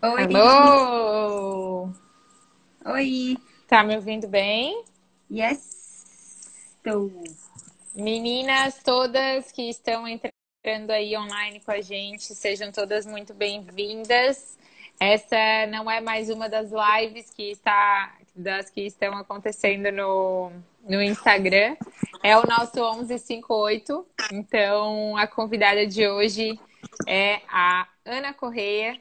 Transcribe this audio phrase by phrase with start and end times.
[0.00, 0.22] Oi.
[0.32, 1.90] Alô!
[2.84, 3.36] Oi.
[3.66, 4.84] Tá me ouvindo bem?
[5.28, 6.46] Yes.
[6.76, 7.10] Estou.
[7.96, 14.56] Meninas todas que estão entrando aí online com a gente, sejam todas muito bem-vindas.
[15.00, 20.52] Essa não é mais uma das lives que está das que estão acontecendo no,
[20.88, 21.76] no Instagram.
[22.22, 24.06] É o nosso 1158.
[24.32, 26.56] Então, a convidada de hoje
[27.04, 28.96] é a Ana Correia,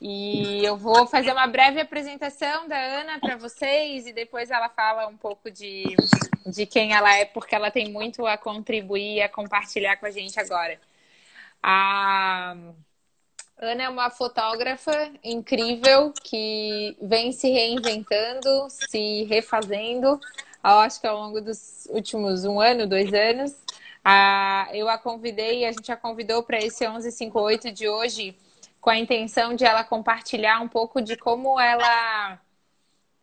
[0.00, 5.06] e eu vou fazer uma breve apresentação da Ana para vocês e depois ela fala
[5.06, 5.84] um pouco de,
[6.46, 10.10] de quem ela é, porque ela tem muito a contribuir e a compartilhar com a
[10.10, 10.80] gente agora.
[11.62, 12.56] A
[13.58, 20.20] Ana é uma fotógrafa incrível que vem se reinventando, se refazendo,
[20.62, 23.54] acho que ao longo dos últimos um ano, dois anos.
[24.72, 28.36] eu a convidei, a gente a convidou para esse 1158 de hoje
[28.86, 32.40] com a intenção de ela compartilhar um pouco de como ela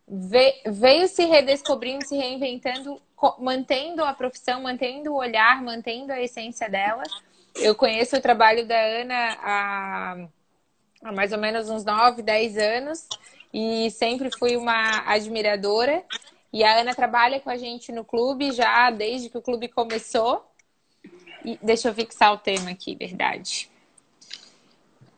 [0.06, 3.00] veio se redescobrindo, se reinventando,
[3.38, 7.02] mantendo a profissão, mantendo o olhar, mantendo a essência dela.
[7.56, 10.28] Eu conheço o trabalho da Ana há,
[11.02, 13.08] há mais ou menos uns 9, 10 anos
[13.50, 16.04] e sempre fui uma admiradora.
[16.52, 20.44] E a Ana trabalha com a gente no clube já desde que o clube começou.
[21.42, 23.72] E deixa eu fixar o tema aqui, verdade.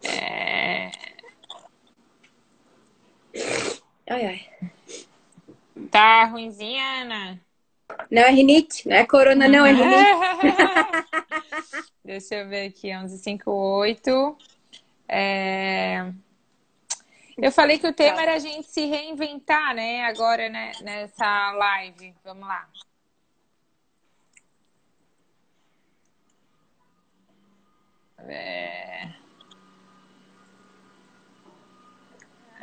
[0.08, 0.90] É...
[4.08, 4.48] Ai, ai.
[5.90, 7.40] Tá ruimzinha, Ana?
[8.10, 9.96] Não é rinite, não é corona, não, é rinite.
[12.04, 14.36] Deixa eu ver aqui, 1158.
[15.08, 16.12] É...
[17.36, 20.04] Eu falei que o tema era a gente se reinventar, né?
[20.06, 20.72] Agora, né?
[20.82, 22.14] Nessa live.
[22.24, 22.68] Vamos lá.
[28.20, 29.25] É...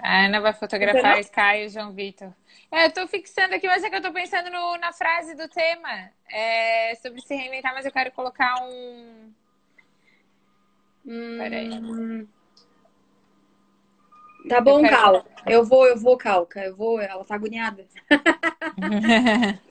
[0.03, 2.33] A Ana vai fotografar Sky e o João Vitor.
[2.69, 5.47] É, eu tô fixando aqui, mas é que eu tô pensando no, na frase do
[5.47, 6.09] tema.
[6.29, 9.31] É, sobre se reinventar, mas eu quero colocar um.
[11.05, 11.37] Hum...
[11.37, 11.69] Peraí.
[14.49, 15.25] Tá bom, eu Cal.
[15.45, 16.65] Eu vou, eu vou, Calca.
[16.65, 17.87] Eu vou, ela tá agoniada.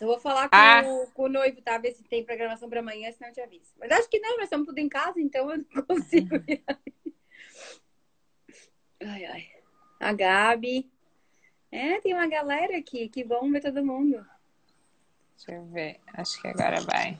[0.00, 0.82] eu vou falar com, ah.
[0.86, 1.76] o, com, o, noivo, tá?
[1.78, 3.72] Ver se tem programação pra amanhã, senão eu te aviso.
[3.80, 6.36] Mas acho que não, nós estamos tudo em casa, então eu não consigo.
[9.00, 9.62] ai, ai
[10.02, 10.90] a Gabi.
[11.70, 13.08] É, tem uma galera aqui.
[13.08, 14.26] Que bom ver todo mundo.
[15.36, 16.00] Deixa eu ver.
[16.14, 17.18] Acho que agora vai.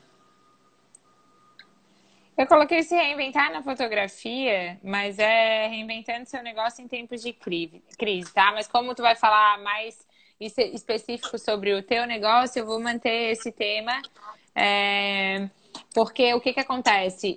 [2.37, 8.33] Eu coloquei se reinventar na fotografia, mas é reinventando seu negócio em tempos de crise,
[8.33, 8.51] tá?
[8.51, 10.05] Mas como tu vai falar mais
[10.39, 14.01] específico sobre o teu negócio, eu vou manter esse tema.
[14.55, 15.47] É...
[15.93, 17.35] Porque o que que acontece?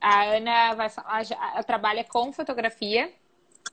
[0.00, 3.12] A Ana vai falar, ela trabalha com fotografia,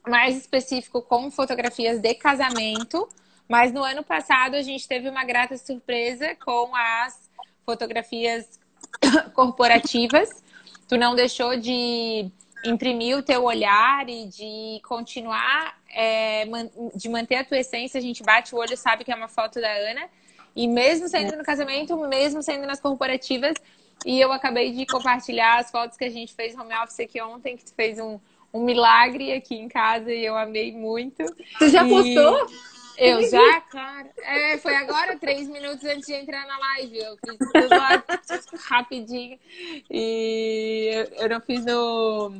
[0.08, 3.08] mais específico com fotografias de casamento.
[3.48, 7.30] Mas no ano passado a gente teve uma grata surpresa com as
[7.64, 8.58] fotografias
[9.34, 10.42] corporativas.
[10.88, 12.30] Tu não deixou de
[12.64, 16.44] imprimir o teu olhar e de continuar, é,
[16.94, 17.98] de manter a tua essência.
[17.98, 20.08] A gente bate o olho, sabe que é uma foto da Ana.
[20.54, 23.54] E mesmo sendo no casamento, mesmo sendo nas corporativas,
[24.04, 27.56] e eu acabei de compartilhar as fotos que a gente fez home office aqui ontem,
[27.56, 28.18] que tu fez um,
[28.56, 31.24] um milagre aqui em casa e eu amei muito.
[31.58, 31.88] Tu já e...
[31.88, 32.46] postou?
[32.98, 34.10] Eu já, cara.
[34.22, 36.98] É, foi agora, três minutos antes de entrar na live.
[36.98, 38.02] Eu fiz tudo lá
[38.68, 39.38] rapidinho.
[39.90, 42.32] E eu não fiz no.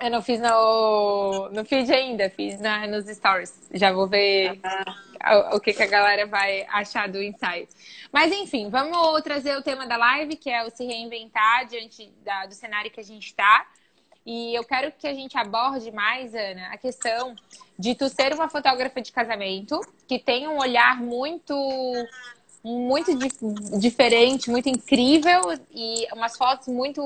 [0.00, 3.68] Eu não fiz no, no feed ainda, fiz na, nos stories.
[3.74, 4.60] Já vou ver
[5.52, 7.66] o, o que, que a galera vai achar do ensaio.
[8.12, 12.46] Mas enfim, vamos trazer o tema da live, que é o se reinventar diante da,
[12.46, 13.66] do cenário que a gente está.
[14.26, 17.34] E eu quero que a gente aborde mais, Ana, a questão
[17.78, 21.54] de tu ser uma fotógrafa de casamento que tem um olhar muito
[22.62, 23.16] muito
[23.78, 27.00] diferente, muito incrível e umas fotos muito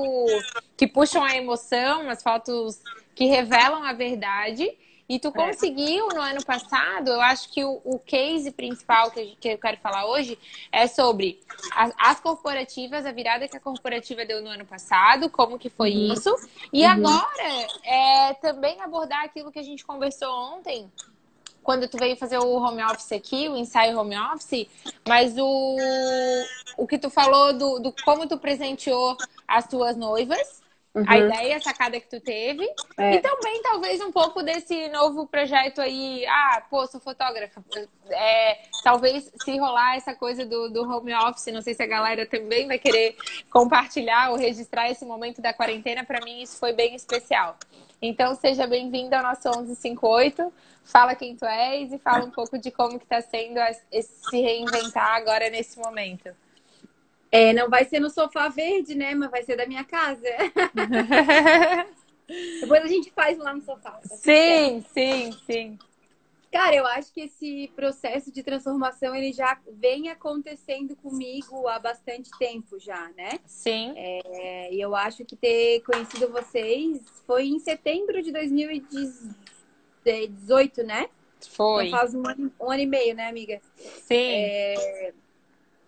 [0.75, 2.81] que puxam a emoção, umas fotos
[3.15, 4.69] que revelam a verdade
[5.07, 5.31] e tu é.
[5.31, 9.77] conseguiu no ano passado, eu acho que o, o case principal que, que, eu quero
[9.77, 10.37] falar hoje
[10.71, 11.39] é sobre
[11.75, 15.91] as, as, corporativas, a virada que a corporativa deu no ano passado, como que foi
[15.91, 16.13] uhum.
[16.13, 16.33] isso.
[16.71, 16.91] E uhum.
[16.91, 20.89] agora é também abordar aquilo que a gente conversou ontem,
[21.61, 24.67] quando tu veio fazer o home office aqui, o ensaio home office,
[25.07, 25.77] mas o,
[26.77, 29.15] o que tu falou do, do como tu presenteou
[29.47, 30.62] as tuas noivas
[30.95, 31.05] Uhum.
[31.07, 32.63] A ideia, a sacada que tu teve.
[32.97, 33.15] É.
[33.15, 36.23] E também, talvez, um pouco desse novo projeto aí.
[36.27, 37.63] Ah, pô, sou fotógrafa.
[38.11, 42.27] É, talvez, se rolar essa coisa do, do home office, não sei se a galera
[42.27, 43.15] também vai querer
[43.49, 46.03] compartilhar ou registrar esse momento da quarentena.
[46.03, 47.57] Para mim, isso foi bem especial.
[47.99, 50.53] Então, seja bem-vindo ao nosso 1158.
[50.83, 53.57] Fala quem tu és e fala um pouco de como que está sendo
[53.91, 56.29] esse se reinventar agora nesse momento.
[57.33, 59.15] É, não vai ser no sofá verde, né?
[59.15, 60.21] Mas vai ser da minha casa.
[62.61, 63.99] Depois a gente faz lá no sofá.
[64.07, 65.79] Tá sim, sim, sim.
[66.51, 72.29] Cara, eu acho que esse processo de transformação ele já vem acontecendo comigo há bastante
[72.37, 73.39] tempo já, né?
[73.47, 73.93] Sim.
[73.95, 81.09] É, e eu acho que ter conhecido vocês foi em setembro de 2018, né?
[81.49, 81.87] Foi.
[81.87, 83.59] Então faz um ano, um ano e meio, né, amiga?
[83.75, 84.35] Sim.
[84.35, 85.13] É,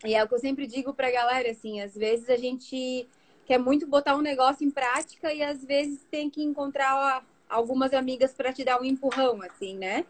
[0.05, 3.07] e é o que eu sempre digo pra galera, assim, às vezes a gente
[3.45, 8.33] quer muito botar um negócio em prática e às vezes tem que encontrar algumas amigas
[8.33, 10.05] para te dar um empurrão, assim, né?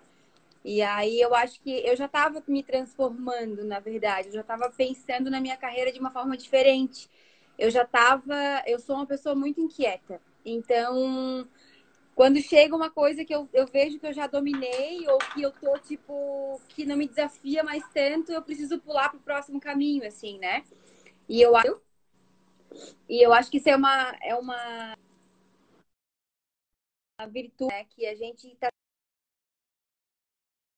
[0.63, 4.69] E aí eu acho que eu já estava me transformando, na verdade, eu já estava
[4.69, 7.09] pensando na minha carreira de uma forma diferente.
[7.57, 10.19] Eu já estava, eu sou uma pessoa muito inquieta.
[10.43, 11.47] Então,
[12.15, 15.51] quando chega uma coisa que eu, eu vejo que eu já dominei ou que eu
[15.51, 20.39] tô, tipo, que não me desafia mais tanto, eu preciso pular pro próximo caminho, assim,
[20.39, 20.63] né?
[21.27, 21.81] E eu acho.
[23.09, 24.97] E eu acho que isso é uma, é uma,
[27.29, 27.83] virtude, né?
[27.85, 28.69] Que a gente tá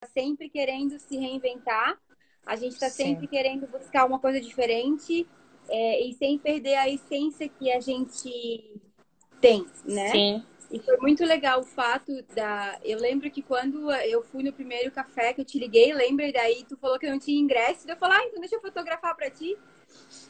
[0.08, 2.00] sempre querendo se reinventar,
[2.46, 3.04] a gente tá Sim.
[3.04, 5.28] sempre querendo buscar uma coisa diferente
[5.70, 8.82] é, e sem perder a essência que a gente
[9.40, 10.10] tem, né?
[10.10, 10.46] Sim.
[10.70, 12.78] E foi muito legal o fato da.
[12.84, 16.28] Eu lembro que quando eu fui no primeiro café que eu te liguei, lembra?
[16.28, 17.90] E daí tu falou que não tinha ingresso.
[17.90, 19.58] Eu falei, ah, então deixa eu fotografar pra ti.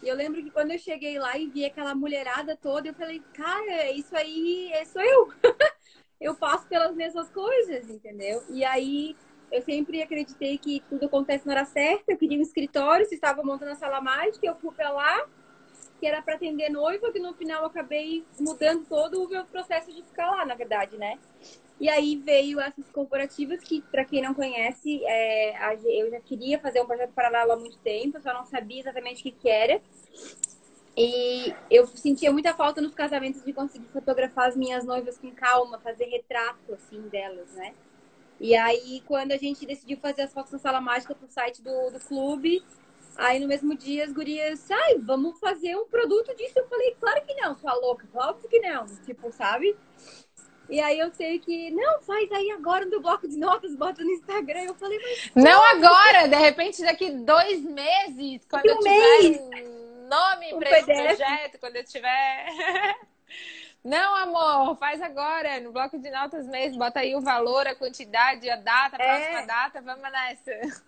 [0.04, 3.22] E eu lembro que quando eu cheguei lá e vi aquela mulherada toda, eu falei,
[3.34, 5.34] cara, isso aí é, sou eu.
[6.22, 8.44] eu passo pelas mesmas coisas, entendeu?
[8.50, 9.16] E aí
[9.52, 12.12] eu sempre acreditei que tudo acontece na hora certa.
[12.12, 15.28] Eu queria um escritório, se estava montando a sala mágica, eu fui pra lá
[16.00, 20.04] que era para atender noiva, que no final acabei mudando todo o meu processo de
[20.04, 21.18] ficar lá, na verdade, né?
[21.80, 26.82] E aí veio essas corporativas que, para quem não conhece, é, eu já queria fazer
[26.82, 29.80] um projeto paralelo há muito tempo, só não sabia exatamente o que, que era.
[30.96, 35.80] E eu sentia muita falta nos casamentos de conseguir fotografar as minhas noivas com calma,
[35.80, 37.76] fazer retrato, assim, delas, né?
[38.40, 41.92] E aí, quando a gente decidiu fazer as fotos na sala mágica pro site do,
[41.92, 42.64] do clube,
[43.18, 46.60] Aí no mesmo dia as gurias, ai, vamos fazer um produto disso.
[46.60, 48.86] Eu falei, claro que não, sua louca, óbvio que não.
[49.06, 49.76] Tipo, sabe?
[50.70, 54.12] E aí eu sei que, não, faz aí agora no bloco de notas, bota no
[54.12, 54.64] Instagram.
[54.64, 55.32] Eu falei, mas.
[55.34, 60.80] Não agora, de repente daqui dois meses, quando um eu tiver um nome um para
[60.80, 62.48] esse projeto, quando eu tiver.
[63.84, 68.50] Não, amor, faz agora, no bloco de notas mesmo, bota aí o valor, a quantidade,
[68.50, 69.18] a data, a é.
[69.18, 70.84] próxima data, vamos nessa.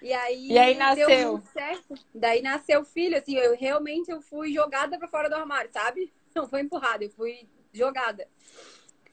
[0.00, 1.42] E aí, e aí nasceu.
[1.52, 1.94] certo.
[2.14, 6.12] Daí nasceu o filho, assim, eu realmente eu fui jogada para fora do armário, sabe?
[6.34, 8.28] Não foi empurrada, eu fui jogada.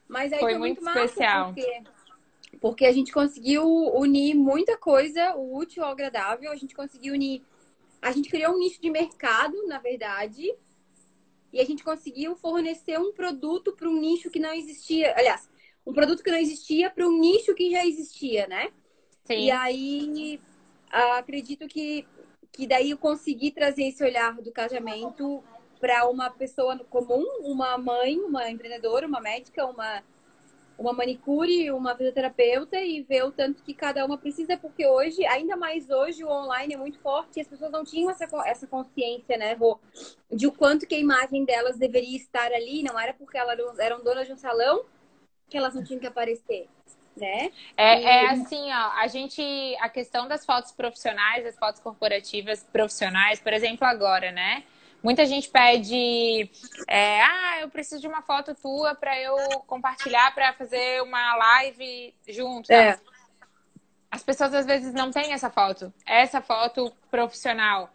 [0.08, 1.52] Mas aí foi, foi muito, muito especial.
[1.52, 1.82] Porque,
[2.60, 7.42] porque a gente conseguiu unir muita coisa, o útil ao agradável, a gente conseguiu unir.
[8.00, 10.54] A gente criou um nicho de mercado, na verdade,
[11.52, 15.14] e a gente conseguiu fornecer um produto para um nicho que não existia.
[15.16, 15.48] Aliás,
[15.84, 18.70] um produto que não existia para um nicho que já existia, né?
[19.24, 19.46] Sim.
[19.46, 20.40] E aí
[20.90, 22.06] acredito que,
[22.52, 25.42] que daí eu consegui trazer esse olhar do casamento
[25.80, 30.02] para uma pessoa comum, uma mãe, uma empreendedora, uma médica, uma,
[30.78, 35.56] uma manicure, uma fisioterapeuta e ver o tanto que cada uma precisa, porque hoje, ainda
[35.56, 39.36] mais hoje, o online é muito forte e as pessoas não tinham essa, essa consciência,
[39.36, 39.78] né, Rô,
[40.32, 44.02] de o quanto que a imagem delas deveria estar ali, não era porque elas eram
[44.02, 44.84] donas de um salão
[45.48, 46.68] que elas não tinham que aparecer
[47.16, 47.50] né?
[47.76, 49.42] É, é assim, ó, a gente,
[49.80, 54.64] a questão das fotos profissionais, das fotos corporativas profissionais, por exemplo, agora, né?
[55.02, 56.50] Muita gente pede,
[56.88, 62.14] é, ah, eu preciso de uma foto tua para eu compartilhar para fazer uma live
[62.28, 62.72] junto.
[62.72, 62.98] É.
[64.10, 67.90] As pessoas às vezes não têm essa foto, essa foto profissional,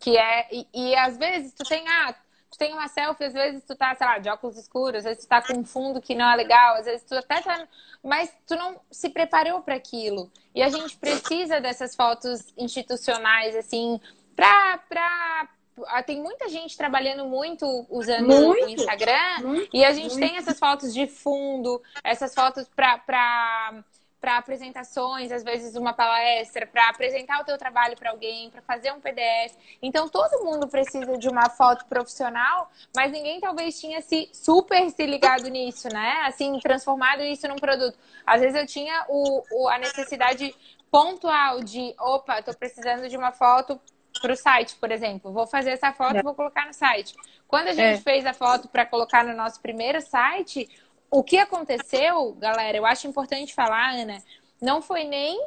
[0.00, 2.14] que é e, e às vezes tu tem, ah,
[2.54, 5.24] tu tem uma selfie, às vezes tu tá, sei lá, de óculos escuros, às vezes
[5.24, 7.66] tu tá com um fundo que não é legal, às vezes tu até tá.
[8.02, 10.30] Mas tu não se preparou para aquilo.
[10.54, 14.00] E a gente precisa dessas fotos institucionais, assim,
[14.36, 14.78] pra.
[14.88, 15.48] pra...
[15.88, 20.20] Ah, tem muita gente trabalhando muito usando muito, o Instagram muito, e a gente muito.
[20.20, 23.82] tem essas fotos de fundo, essas fotos para
[24.24, 28.90] para apresentações, às vezes uma palestra, para apresentar o teu trabalho para alguém, para fazer
[28.90, 29.54] um PDF.
[29.82, 35.04] Então todo mundo precisa de uma foto profissional, mas ninguém talvez tinha se super se
[35.04, 36.22] ligado nisso, né?
[36.24, 37.98] Assim, transformado isso num produto.
[38.24, 40.54] Às vezes eu tinha o, o a necessidade
[40.90, 43.78] pontual de, opa, estou precisando de uma foto
[44.22, 45.32] para o site, por exemplo.
[45.32, 46.22] Vou fazer essa foto e é.
[46.22, 47.14] vou colocar no site.
[47.46, 48.02] Quando a gente é.
[48.02, 50.68] fez a foto para colocar no nosso primeiro site,
[51.14, 54.20] o que aconteceu, galera, eu acho importante falar, Ana,
[54.60, 55.40] não foi nem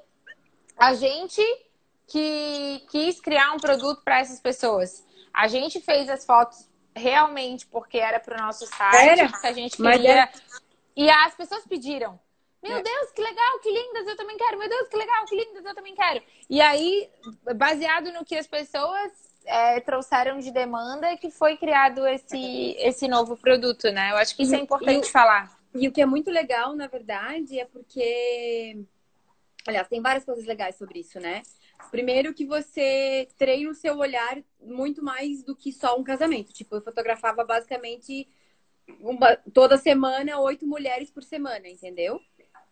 [0.77, 1.41] a gente
[2.07, 5.05] que quis criar um produto para essas pessoas.
[5.33, 9.29] A gente fez as fotos realmente porque era para o nosso site, era?
[9.29, 10.23] porque a gente queria.
[10.23, 10.31] É...
[10.95, 12.17] E as pessoas pediram.
[12.63, 12.81] Meu é.
[12.81, 14.57] Deus, que legal, que lindas, eu também quero.
[14.57, 16.23] Meu Deus, que legal, que lindas, eu também quero.
[16.49, 17.09] E aí,
[17.57, 19.11] baseado no que as pessoas
[19.45, 24.11] é, trouxeram de demanda, que foi criado esse, esse novo produto, né?
[24.11, 25.56] Eu acho que isso é importante e, falar.
[25.77, 28.83] E o que é muito legal, na verdade, é porque.
[29.67, 31.43] Aliás, tem várias coisas legais sobre isso, né?
[31.91, 36.53] Primeiro que você treina o seu olhar muito mais do que só um casamento.
[36.53, 38.27] Tipo, eu fotografava basicamente
[39.01, 42.19] uma, toda semana oito mulheres por semana, entendeu?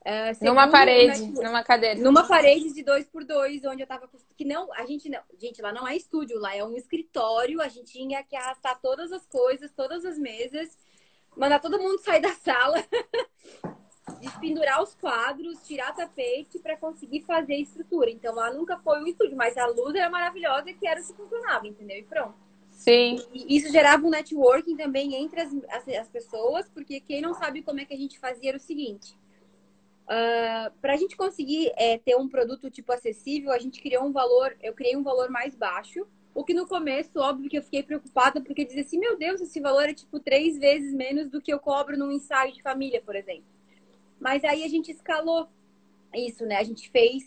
[0.05, 1.99] Uh, numa parede, né, numa cadeira.
[1.99, 4.09] Numa parede de dois por dois, onde eu tava.
[4.37, 5.21] Que não, a gente não.
[5.37, 7.61] Gente, lá não é estúdio, lá é um escritório.
[7.61, 10.77] A gente tinha que arrastar todas as coisas, todas as mesas
[11.35, 12.83] mandar todo mundo sair da sala,
[14.19, 18.09] despendurar os quadros, tirar tapete para conseguir fazer a estrutura.
[18.09, 21.13] Então lá nunca foi um estúdio, mas a luz era maravilhosa que era o que
[21.13, 21.97] funcionava, entendeu?
[21.97, 22.45] E pronto.
[22.71, 23.17] Sim.
[23.33, 27.61] E isso gerava um networking também entre as, as, as, pessoas, porque quem não sabe
[27.61, 29.13] como é que a gente fazia era o seguinte.
[30.03, 34.03] Uh, ah, para a gente conseguir é, ter um produto tipo acessível, a gente criou
[34.03, 37.63] um valor, eu criei um valor mais baixo, o que no começo, óbvio que eu
[37.63, 41.41] fiquei preocupada, porque dizia assim, meu Deus, esse valor é tipo três vezes menos do
[41.41, 43.45] que eu cobro num ensaio de família, por exemplo.
[44.19, 45.47] Mas aí a gente escalou
[46.13, 46.57] isso, né?
[46.57, 47.23] A gente fez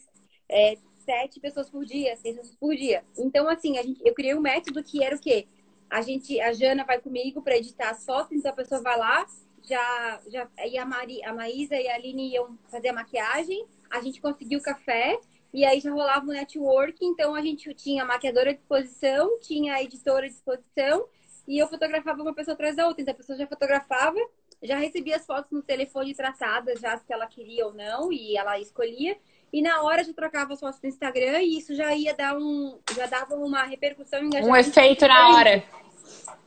[0.47, 3.03] é, sete pessoas por dia, seis pessoas por dia.
[3.17, 5.49] Então, assim, a gente, eu criei um método que era o quê?
[5.89, 9.27] A gente, a Jana vai comigo para editar fotos, então a pessoa vai lá,
[9.67, 14.03] já, já, e a, Mari, a Maísa e a Aline iam fazer a maquiagem, a
[14.03, 15.19] gente conseguiu café,
[15.53, 19.75] e aí já rolava o network, então a gente tinha a maquiadora à disposição, tinha
[19.75, 21.07] a editora à disposição,
[21.47, 23.01] e eu fotografava uma pessoa atrás da outra.
[23.01, 24.19] Então a pessoa já fotografava,
[24.63, 28.59] já recebia as fotos no telefone tratadas, já se ela queria ou não, e ela
[28.61, 29.17] escolhia.
[29.51, 32.79] E na hora já trocava as fotos no Instagram e isso já ia dar um.
[32.95, 35.65] já dava uma repercussão Um efeito na hora.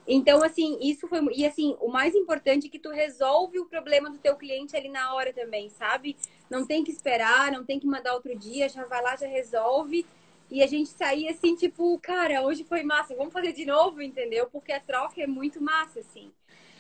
[0.08, 1.20] Então, assim, isso foi.
[1.34, 4.90] E assim, o mais importante é que tu resolve o problema do teu cliente ali
[4.90, 6.16] na hora também, sabe?
[6.52, 10.06] Não tem que esperar, não tem que mandar outro dia, já vai lá, já resolve.
[10.50, 14.48] E a gente saía assim, tipo, cara, hoje foi massa, vamos fazer de novo, entendeu?
[14.52, 16.30] Porque a troca é muito massa, assim.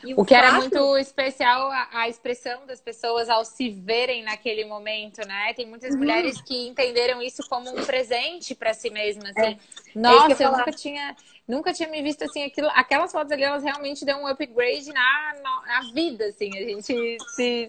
[0.03, 0.45] O, o, que fato...
[0.45, 5.53] era muito especial a, a, expressão das pessoas ao se verem naquele momento, né?
[5.53, 5.99] Tem muitas uhum.
[5.99, 9.31] mulheres que entenderam isso como um presente para si mesmas.
[9.37, 9.51] Assim.
[9.51, 9.57] É.
[9.95, 11.15] Nossa, eu, eu nunca tinha,
[11.51, 12.43] nunca tinha me visto assim.
[12.43, 16.49] Aquilo, aquelas fotos ali, elas realmente dão um upgrade na, na, na vida, assim.
[16.57, 17.67] A gente se.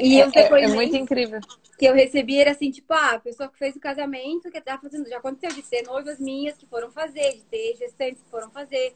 [0.00, 1.40] E, é, é, é muito incrível.
[1.78, 4.78] Que eu recebi era assim, tipo, ah, a pessoa que fez o casamento, que tá
[4.78, 5.08] fazendo.
[5.08, 8.94] Já aconteceu de ter noivas minhas que foram fazer, de ter gestantes que foram fazer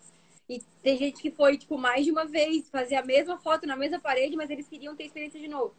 [0.50, 3.76] e tem gente que foi, tipo, mais de uma vez, fazer a mesma foto na
[3.76, 5.72] mesma parede, mas eles queriam ter experiência de novo.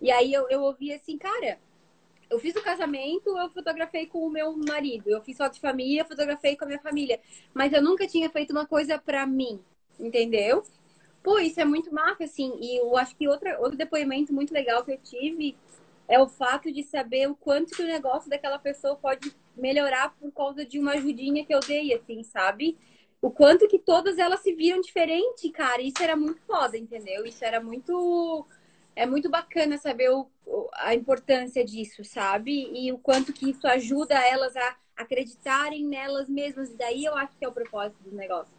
[0.00, 1.56] E aí eu, eu ouvi assim, cara,
[2.30, 5.08] eu fiz o casamento, eu fotografei com o meu marido.
[5.08, 7.20] Eu fiz foto de família, fotografei com a minha família.
[7.54, 9.60] Mas eu nunca tinha feito uma coisa pra mim,
[9.98, 10.62] entendeu?
[11.22, 12.56] Pô, isso é muito massa, assim.
[12.60, 15.56] E eu acho que outra, outro depoimento muito legal que eu tive
[16.06, 20.32] é o fato de saber o quanto que o negócio daquela pessoa pode melhorar por
[20.32, 22.78] causa de uma ajudinha que eu dei, assim, sabe?
[23.20, 25.82] o quanto que todas elas se viram diferente, cara.
[25.82, 27.26] Isso era muito foda, entendeu?
[27.26, 28.46] Isso era muito.
[28.98, 30.28] É muito bacana saber o,
[30.72, 32.68] a importância disso, sabe?
[32.74, 36.72] E o quanto que isso ajuda elas a acreditarem nelas mesmas.
[36.72, 38.52] E daí eu acho que é o propósito do negócio.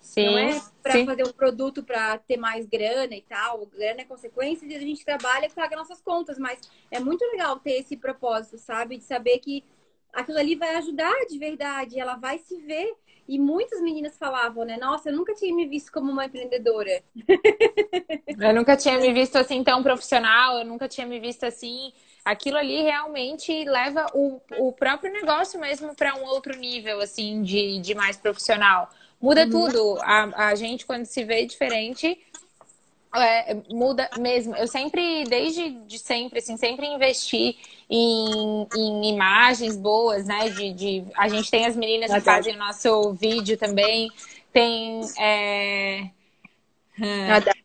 [0.00, 3.66] Sim, não é para fazer um produto para ter mais grana e tal.
[3.66, 6.40] Grana é consequência e a gente trabalha e paga nossas contas.
[6.40, 8.96] Mas é muito legal ter esse propósito, sabe?
[8.96, 9.64] De saber que
[10.12, 12.00] aquilo ali vai ajudar de verdade.
[12.00, 12.96] Ela vai se ver
[13.28, 14.78] e muitas meninas falavam, né?
[14.78, 17.02] Nossa, eu nunca tinha me visto como uma empreendedora.
[18.40, 21.92] eu nunca tinha me visto assim tão profissional, eu nunca tinha me visto assim.
[22.24, 27.78] Aquilo ali realmente leva o, o próprio negócio mesmo para um outro nível, assim, de,
[27.80, 28.88] de mais profissional.
[29.20, 29.50] Muda uhum.
[29.50, 29.98] tudo.
[30.00, 32.18] A, a gente, quando se vê diferente,
[33.14, 34.54] é, muda mesmo.
[34.56, 37.56] Eu sempre, desde de sempre, assim, sempre investi
[37.88, 40.48] em, em imagens boas, né?
[40.50, 44.10] De, de, a gente tem as meninas que fazem o nosso vídeo também.
[44.52, 45.00] Tem.
[45.18, 46.10] É...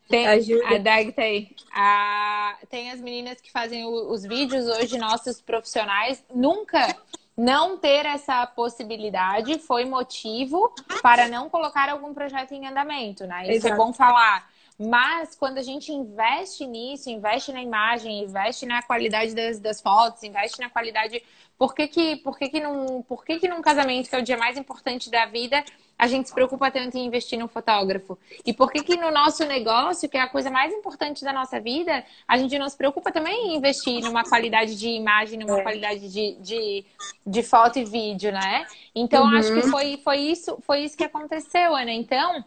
[0.08, 1.56] Tem, a Dag tem.
[1.74, 6.24] A, tem as meninas que fazem o, os vídeos hoje, nossos profissionais.
[6.34, 6.96] Nunca
[7.36, 10.72] não ter essa possibilidade foi motivo
[11.02, 13.42] para não colocar algum projeto em andamento, né?
[13.44, 13.74] Isso é Exato.
[13.74, 14.53] é bom falar.
[14.80, 20.24] Mas quando a gente investe nisso, investe na imagem, investe na qualidade das, das fotos,
[20.24, 21.22] investe na qualidade.
[21.58, 24.24] Por que, que, por, que, que, num, por que, que num casamento, que é o
[24.24, 25.64] dia mais importante da vida,
[25.98, 28.18] a gente se preocupa tanto em investir num fotógrafo?
[28.44, 31.60] E por que, que no nosso negócio, que é a coisa mais importante da nossa
[31.60, 35.62] vida, a gente não se preocupa também em investir numa qualidade de imagem, numa é.
[35.62, 36.86] qualidade de, de,
[37.26, 38.66] de, foto e vídeo, né?
[38.96, 39.38] Então, uhum.
[39.38, 41.92] acho que foi, foi, isso, foi isso que aconteceu, Ana.
[41.92, 42.44] Então,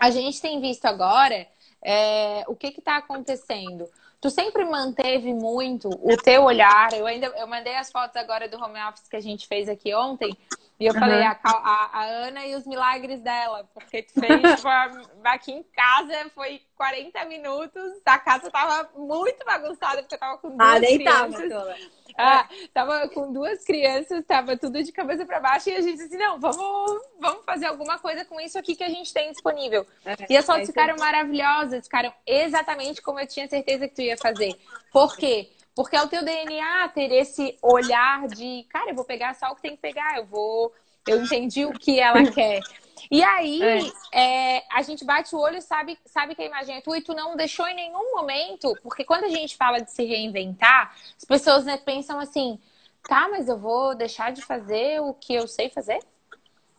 [0.00, 1.46] a gente tem visto agora
[1.82, 3.88] é, o que está acontecendo?
[4.20, 6.92] Tu sempre manteve muito o teu olhar.
[6.92, 9.94] Eu ainda eu mandei as fotos agora do home office que a gente fez aqui
[9.94, 10.36] ontem.
[10.80, 11.00] E eu uhum.
[11.00, 14.68] falei, a, a, a, Ana e os milagres dela, porque tu fez tipo,
[15.24, 20.56] aqui em casa, foi 40 minutos, a casa tava muito bagunçada, porque eu tava com
[20.56, 21.48] duas ah, crianças.
[21.48, 21.76] Tava,
[22.16, 26.16] ah, tava com duas crianças, tava tudo de cabeça para baixo, e a gente disse,
[26.16, 29.84] não, vamos, vamos fazer alguma coisa com isso aqui que a gente tem disponível.
[30.04, 34.02] É, e as fotos é ficaram maravilhosas, ficaram exatamente como eu tinha certeza que tu
[34.02, 34.54] ia fazer.
[34.92, 35.50] Por quê?
[35.78, 39.54] Porque é o teu DNA ter esse olhar de, cara, eu vou pegar só o
[39.54, 40.74] que tem que pegar, eu vou.
[41.06, 42.58] Eu entendi o que ela quer.
[43.08, 44.56] E aí, é.
[44.56, 47.00] É, a gente bate o olho e sabe, sabe que a imagem é tua e
[47.00, 51.24] tu não deixou em nenhum momento, porque quando a gente fala de se reinventar, as
[51.24, 52.58] pessoas né, pensam assim,
[53.04, 56.00] tá, mas eu vou deixar de fazer o que eu sei fazer?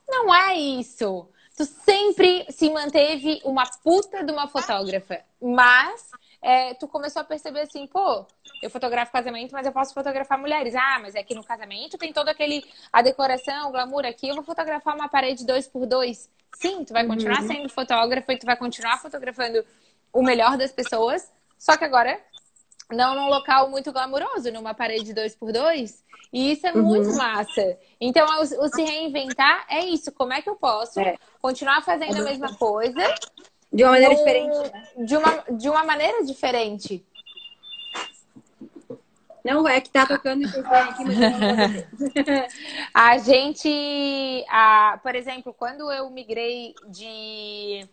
[0.10, 1.26] Não é isso.
[1.56, 6.10] Tu sempre se manteve uma puta de uma fotógrafa, mas
[6.42, 8.26] é, tu começou a perceber assim, pô,
[8.62, 10.74] eu fotografo casamento, mas eu posso fotografar mulheres.
[10.76, 14.36] Ah, mas é que no casamento tem todo aquele a decoração, o glamour aqui, eu
[14.36, 16.30] vou fotografar uma parede dois por dois.
[16.56, 17.48] Sim, tu vai continuar uhum.
[17.48, 19.64] sendo fotógrafo e tu vai continuar fotografando
[20.12, 22.20] o melhor das pessoas, só que agora
[22.92, 26.04] não num local muito glamuroso, numa parede dois por dois.
[26.32, 26.84] E isso é uhum.
[26.84, 27.78] muito massa.
[28.00, 30.12] Então, o, o, se reinventar é isso.
[30.12, 31.18] Como é que eu posso é.
[31.42, 33.02] continuar fazendo a mesma coisa?
[33.72, 34.18] De uma maneira no...
[34.18, 34.72] diferente.
[34.72, 34.88] Né?
[34.98, 37.06] De, uma, de uma maneira diferente.
[39.44, 41.86] Não, é que tá tocando aqui, mas
[42.94, 47.88] A gente, a, por exemplo, quando eu migrei de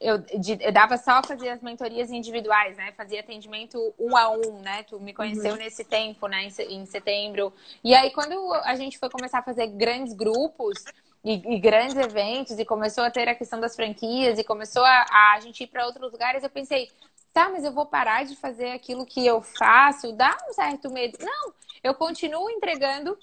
[0.00, 2.90] eu, de, eu, dava só fazia as mentorias individuais, né?
[2.96, 4.82] Fazia atendimento um a um, né?
[4.84, 5.58] Tu me conheceu uhum.
[5.58, 6.44] nesse tempo, né?
[6.44, 7.52] Em, em, setembro.
[7.84, 10.82] E aí, quando a gente foi começar a fazer grandes grupos
[11.24, 15.06] e, e grandes eventos e começou a ter a questão das franquias e começou a,
[15.10, 16.90] a, a gente ir para outros lugares, eu pensei,
[17.32, 21.18] tá, mas eu vou parar de fazer aquilo que eu faço, dá um certo medo.
[21.20, 21.52] Não,
[21.82, 23.18] eu continuo entregando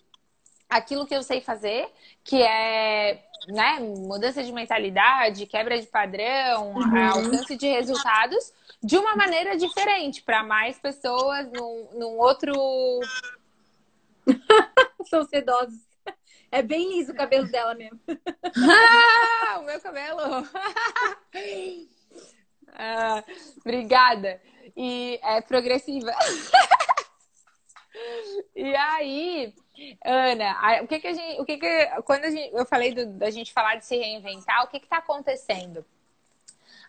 [0.70, 1.90] aquilo que eu sei fazer,
[2.24, 7.08] que é né, mudança de mentalidade, quebra de padrão, uhum.
[7.08, 12.54] alcance de resultados, de uma maneira diferente, para mais pessoas, num, num outro.
[15.10, 15.87] São sedosos.
[16.52, 18.00] É bem liso o cabelo dela mesmo.
[18.08, 20.48] ah, o meu cabelo.
[22.80, 23.24] Ah,
[23.60, 24.42] obrigada.
[24.76, 26.12] E é progressiva.
[28.56, 29.54] e aí,
[30.06, 33.06] Ana, o que que a gente, o que que quando a gente, eu falei do,
[33.14, 35.86] da gente falar de se reinventar, o que que está acontecendo?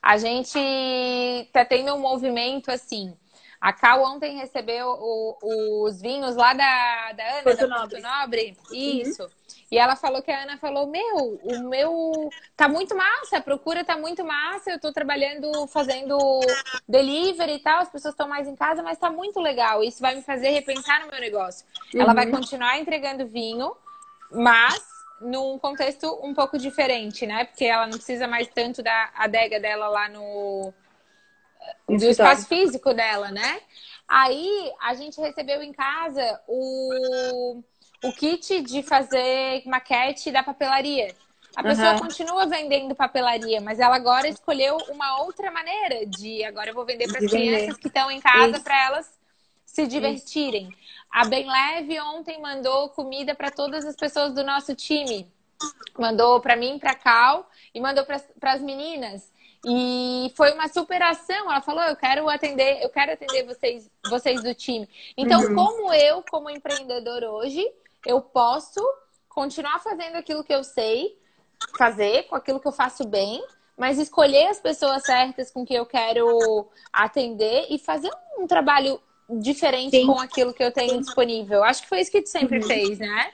[0.00, 3.16] A gente está tendo um movimento assim.
[3.60, 8.56] A Cal ontem recebeu o, os vinhos lá da, da Ana, Porto da Porto Nobre.
[8.70, 8.76] Uhum.
[8.76, 9.22] Isso.
[9.24, 9.28] Uhum.
[9.70, 13.84] E ela falou que a Ana falou: Meu, o meu tá muito massa, a procura
[13.84, 14.70] tá muito massa.
[14.70, 16.16] Eu tô trabalhando, fazendo
[16.88, 19.82] delivery e tal, as pessoas estão mais em casa, mas tá muito legal.
[19.82, 21.66] Isso vai me fazer repensar no meu negócio.
[21.92, 22.00] Uhum.
[22.00, 22.32] Ela vai uhum.
[22.32, 23.74] continuar entregando vinho,
[24.30, 24.80] mas
[25.20, 27.44] num contexto um pouco diferente, né?
[27.44, 30.72] Porque ela não precisa mais tanto da adega dela lá no
[31.88, 33.60] do espaço físico dela, né?
[34.06, 37.62] Aí a gente recebeu em casa o
[38.02, 41.14] o kit de fazer maquete da papelaria.
[41.56, 41.98] A pessoa uhum.
[41.98, 47.08] continua vendendo papelaria, mas ela agora escolheu uma outra maneira de agora eu vou vender
[47.08, 49.18] para as crianças que estão em casa para elas
[49.64, 50.68] se divertirem.
[50.68, 50.78] Isso.
[51.10, 55.26] A Bem Leve ontem mandou comida para todas as pessoas do nosso time.
[55.98, 59.32] Mandou para mim, para Cal e mandou para as meninas.
[59.64, 61.50] E foi uma superação.
[61.50, 64.88] Ela falou: "Eu quero atender, eu quero atender vocês, vocês do time".
[65.16, 65.54] Então, uhum.
[65.54, 67.64] como eu, como empreendedor hoje,
[68.06, 68.80] eu posso
[69.28, 71.18] continuar fazendo aquilo que eu sei
[71.76, 73.44] fazer, com aquilo que eu faço bem,
[73.76, 79.96] mas escolher as pessoas certas com que eu quero atender e fazer um trabalho diferente
[79.96, 80.06] Sim.
[80.06, 81.62] com aquilo que eu tenho disponível.
[81.62, 82.66] Acho que foi isso que tu sempre uhum.
[82.66, 83.32] fez, né?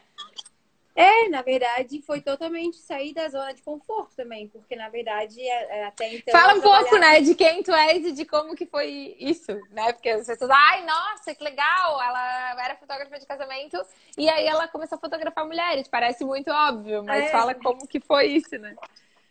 [0.96, 5.80] É, na verdade, foi totalmente sair da zona de conforto também, porque na verdade é,
[5.80, 6.32] é, até então.
[6.32, 9.92] Fala um pouco, né, de quem tu és e de como que foi isso, né?
[9.92, 12.00] Porque as pessoas, ai, nossa, que legal!
[12.00, 13.84] Ela era fotógrafa de casamento
[14.16, 15.88] e aí ela começou a fotografar mulheres.
[15.88, 17.28] Parece muito óbvio, mas é.
[17.28, 18.76] fala como que foi isso, né?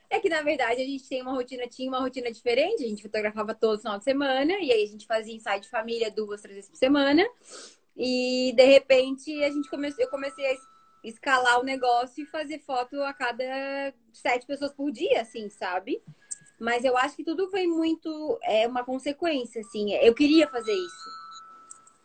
[0.10, 2.84] É que, na verdade, a gente tem uma rotina, tinha uma rotina diferente.
[2.84, 6.12] A gente fotografava todo final de semana, e aí a gente fazia ensaio de família
[6.12, 7.26] duas, três vezes por semana.
[7.96, 10.52] E de repente a gente começou, eu comecei a
[11.04, 16.02] escalar o negócio e fazer foto a cada sete pessoas por dia, assim, sabe?
[16.60, 18.40] Mas eu acho que tudo foi muito.
[18.44, 19.94] É uma consequência, assim.
[19.96, 21.10] Eu queria fazer isso.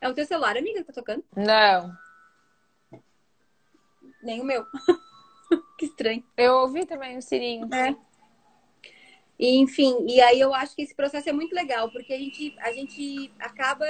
[0.01, 1.25] É o teu celular, amiga, que tá tocando?
[1.37, 1.93] Não.
[4.23, 4.65] Nem o meu.
[5.79, 6.25] que estranho.
[6.37, 7.73] Eu ouvi também o Sirinho.
[7.73, 7.97] É.
[9.39, 12.57] E, enfim, e aí eu acho que esse processo é muito legal, porque a gente,
[12.59, 13.87] a gente acaba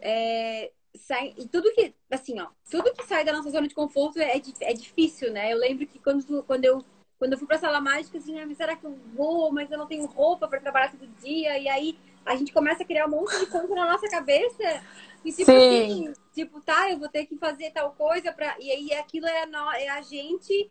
[0.00, 4.18] é, sai, e tudo que, assim, ó, tudo que sai da nossa zona de conforto
[4.18, 5.52] é, é difícil, né?
[5.52, 6.84] Eu lembro que quando, quando eu
[7.22, 9.52] quando eu fui pra sala mágica, assim, ah, mas será que eu vou?
[9.52, 11.56] Mas eu não tenho roupa para trabalhar todo dia.
[11.56, 14.82] E aí a gente começa a criar um monte de coisa na nossa cabeça.
[15.24, 16.08] E tipo Sim.
[16.08, 19.44] assim, tipo, tá, eu vou ter que fazer tal coisa para E aí aquilo é
[19.44, 20.68] a, é a gente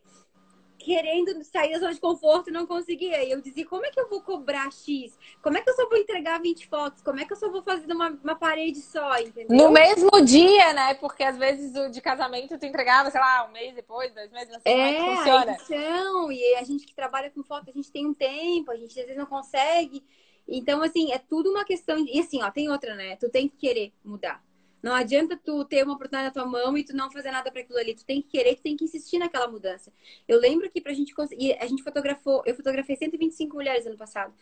[0.84, 3.24] querendo sair da zona de conforto e não conseguia.
[3.24, 5.17] E eu dizia, como é que eu vou cobrar X?
[5.41, 7.02] Como é que eu só vou entregar 20 fotos?
[7.02, 9.56] Como é que eu só vou fazer uma, uma parede só, entendeu?
[9.56, 10.94] No mesmo dia, né?
[10.96, 14.50] Porque às vezes o de casamento tu entregava, sei lá, um mês depois, dois meses,
[14.50, 15.52] não sei é, como é que funciona.
[15.54, 19.00] Edição, e a gente que trabalha com foto, a gente tem um tempo, a gente
[19.00, 20.04] às vezes não consegue.
[20.48, 22.15] Então, assim, é tudo uma questão de...
[22.15, 23.15] E assim, ó, tem outra, né?
[23.15, 24.44] Tu tem que querer mudar.
[24.82, 27.62] Não adianta tu ter uma oportunidade na tua mão e tu não fazer nada para
[27.62, 27.94] aquilo ali.
[27.94, 29.94] Tu tem que querer, tu tem que insistir naquela mudança.
[30.28, 34.34] Eu lembro que pra gente conseguir, a gente fotografou, eu fotografei 125 mulheres ano passado.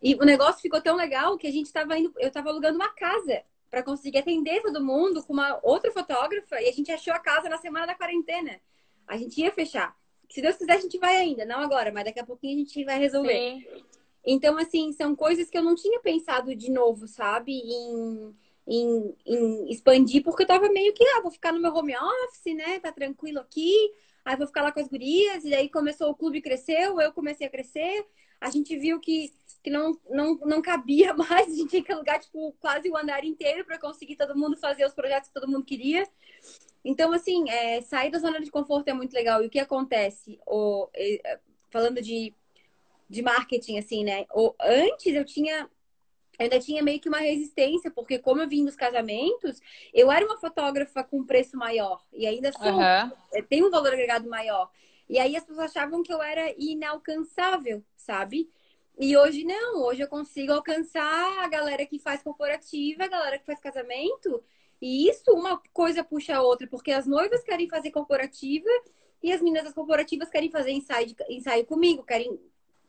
[0.00, 2.88] E o negócio ficou tão legal que a gente tava indo, eu tava alugando uma
[2.90, 7.18] casa para conseguir atender todo mundo com uma outra fotógrafa e a gente achou a
[7.18, 8.60] casa na semana da quarentena.
[9.06, 9.96] A gente ia fechar.
[10.28, 12.84] Se Deus quiser, a gente vai ainda, não agora, mas daqui a pouquinho a gente
[12.84, 13.32] vai resolver.
[13.32, 13.64] Sim.
[14.24, 17.52] Então, assim, são coisas que eu não tinha pensado de novo, sabe?
[17.52, 18.34] Em
[18.70, 22.54] em, em expandir, porque eu tava meio que, ah, vou ficar no meu home office,
[22.54, 22.78] né?
[22.78, 23.74] Tá tranquilo aqui.
[24.24, 25.44] Aí vou ficar lá com as gurias.
[25.44, 28.06] E aí começou o clube cresceu, eu comecei a crescer.
[28.40, 31.48] A gente viu que, que não, não, não cabia mais.
[31.48, 34.86] A gente tinha que alugar, tipo, quase o andar inteiro para conseguir todo mundo fazer
[34.86, 36.06] os projetos que todo mundo queria.
[36.84, 39.42] Então, assim, é, sair da zona de conforto é muito legal.
[39.42, 40.38] E o que acontece?
[40.46, 40.88] O,
[41.70, 42.32] falando de,
[43.08, 44.26] de marketing, assim, né?
[44.32, 45.68] O, antes eu tinha
[46.44, 49.60] ainda tinha meio que uma resistência, porque como eu vim dos casamentos,
[49.92, 52.02] eu era uma fotógrafa com preço maior.
[52.12, 52.72] E ainda sou.
[52.72, 53.42] Uhum.
[53.48, 54.70] Tem um valor agregado maior.
[55.08, 58.48] E aí as pessoas achavam que eu era inalcançável, sabe?
[58.98, 63.46] E hoje não, hoje eu consigo alcançar a galera que faz corporativa, a galera que
[63.46, 64.42] faz casamento.
[64.80, 68.68] E isso uma coisa puxa a outra, porque as noivas querem fazer corporativa
[69.22, 72.38] e as meninas das corporativas querem fazer ensaio, ensaio comigo, querem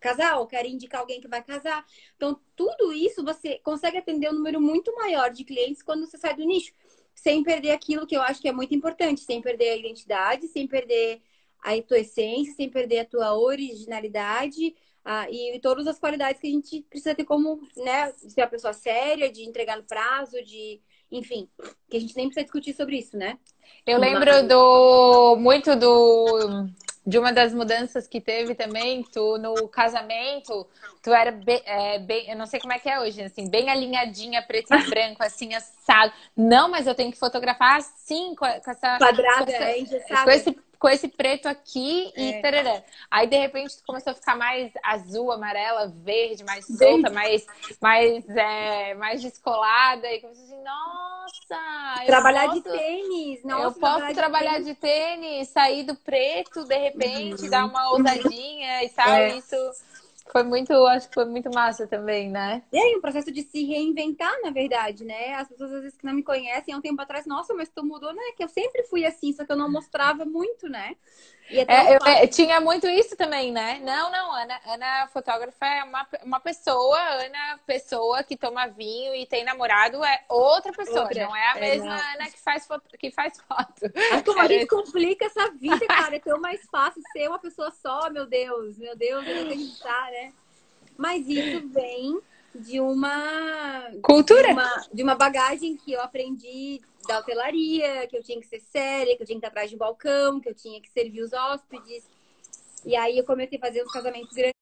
[0.01, 1.85] casal, quer indicar alguém que vai casar.
[2.17, 6.35] Então, tudo isso você consegue atender um número muito maior de clientes quando você sai
[6.35, 6.73] do nicho,
[7.13, 10.67] sem perder aquilo que eu acho que é muito importante, sem perder a identidade, sem
[10.67, 11.21] perder
[11.63, 16.51] a tua essência, sem perder a tua originalidade ah, e todas as qualidades que a
[16.51, 20.79] gente precisa ter como, né, de ser uma pessoa séria, de entregar no prazo, de,
[21.11, 21.49] enfim,
[21.89, 23.37] que a gente nem precisa discutir sobre isso, né?
[23.85, 26.67] Eu lembro do muito do
[27.05, 30.67] de uma das mudanças que teve também, tu no casamento,
[31.01, 33.69] tu era bem, é, bem, eu não sei como é que é hoje, assim, bem
[33.69, 36.13] alinhadinha, preto e branco, assim, assado.
[36.37, 38.97] Não, mas eu tenho que fotografar assim, com, essa...
[38.97, 42.41] Quadrada, com, essa, é, com esse com esse preto aqui e é.
[42.41, 42.81] tarará.
[43.11, 47.45] Aí, de repente, tu começou a ficar mais azul, amarela, verde, mais solta, mais,
[47.79, 50.11] mais, é, mais descolada.
[50.11, 52.05] E começou assim, nossa!
[52.07, 53.63] Trabalhar posso, de tênis, nossa!
[53.63, 55.19] Eu posso trabalhar de tênis.
[55.19, 57.49] de tênis, sair do preto, de repente, uhum.
[57.51, 59.13] dar uma ousadinha e tal.
[59.13, 59.37] É.
[59.37, 59.55] Isso
[60.31, 62.63] foi muito, acho que foi muito massa também, né?
[62.71, 65.33] E aí, um processo de se reinventar, na verdade, né?
[65.33, 67.83] As pessoas às vezes que não me conhecem há um tempo atrás, nossa, mas tu
[67.85, 68.21] mudou, né?
[68.37, 70.95] Que eu sempre fui assim, só que eu não mostrava muito, né?
[71.51, 73.79] É, eu, é, tinha muito isso também, né?
[73.83, 79.25] Não, não, Ana, Ana fotógrafa é uma, uma pessoa, Ana, pessoa que toma vinho e
[79.25, 81.25] tem namorado é outra pessoa, outra.
[81.25, 82.83] não é a mesma é, Ana que faz foto.
[82.97, 83.91] Que faz foto.
[84.25, 88.09] Como a gente complica essa vida, cara, é tão mais fácil ser uma pessoa só,
[88.09, 90.33] meu Deus, meu Deus, eu não acreditar, né?
[90.97, 92.21] Mas isso vem
[92.53, 98.23] de uma cultura, de uma, de uma bagagem que eu aprendi da hotelaria, que eu
[98.23, 100.53] tinha que ser séria, que eu tinha que estar atrás de um balcão, que eu
[100.53, 102.05] tinha que servir os hóspedes.
[102.85, 104.53] E aí eu comecei a fazer uns casamentos grandes.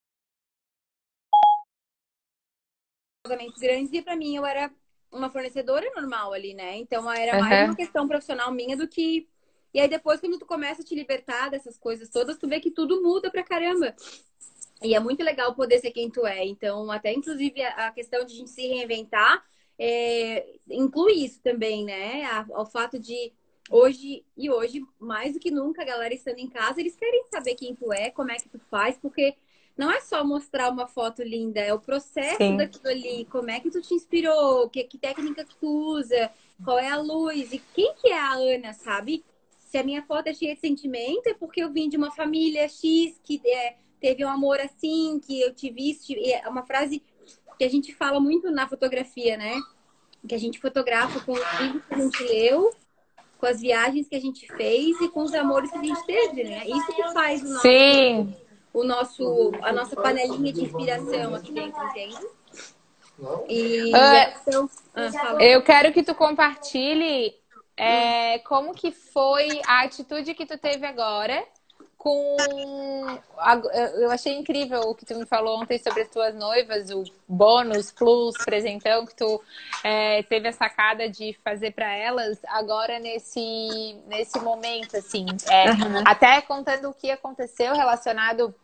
[3.24, 4.72] Casamentos grandes, e para mim eu era
[5.12, 6.76] uma fornecedora normal ali, né?
[6.76, 9.28] Então era mais uma questão profissional minha do que
[9.74, 12.70] E aí depois, quando tu começa a te libertar dessas coisas todas, tu vê que
[12.70, 13.94] tudo muda pra caramba.
[14.82, 16.44] E é muito legal poder ser quem tu é.
[16.44, 19.44] Então, até inclusive a questão de a gente se reinventar
[19.78, 22.24] é, inclui isso também, né?
[22.52, 23.32] Ao fato de
[23.70, 27.54] hoje e hoje, mais do que nunca, a galera estando em casa, eles querem saber
[27.54, 29.34] quem tu é, como é que tu faz, porque
[29.78, 32.56] não é só mostrar uma foto linda, é o processo Sim.
[32.58, 36.30] daquilo ali, como é que tu te inspirou, que, que técnica que tu usa,
[36.62, 39.24] qual é a luz e quem que é a Ana, sabe?
[39.58, 42.68] Se a minha foto é cheia de sentimento, é porque eu vim de uma família
[42.68, 46.12] X que é, teve um amor assim, que eu tive isso.
[46.12, 47.02] É uma frase
[47.58, 49.60] que a gente fala muito na fotografia, né?
[50.26, 52.70] Que a gente fotografa com os livros que a gente leu,
[53.38, 56.44] com as viagens que a gente fez e com os amores que a gente teve,
[56.44, 56.62] né?
[56.66, 58.36] Isso que faz o nosso, Sim.
[58.72, 62.26] o nosso a nossa panelinha de inspiração aqui dentro, entende?
[63.48, 67.34] E, uh, eu quero que tu compartilhe
[67.76, 71.46] é, como que foi a atitude que tu teve agora
[72.00, 72.36] com.
[74.00, 77.92] Eu achei incrível o que tu me falou ontem sobre as tuas noivas, o bônus,
[77.92, 79.40] plus, presentão que tu
[79.84, 85.26] é, teve a sacada de fazer para elas agora nesse, nesse momento, assim.
[85.50, 86.02] É, uhum.
[86.06, 88.54] Até contando o que aconteceu relacionado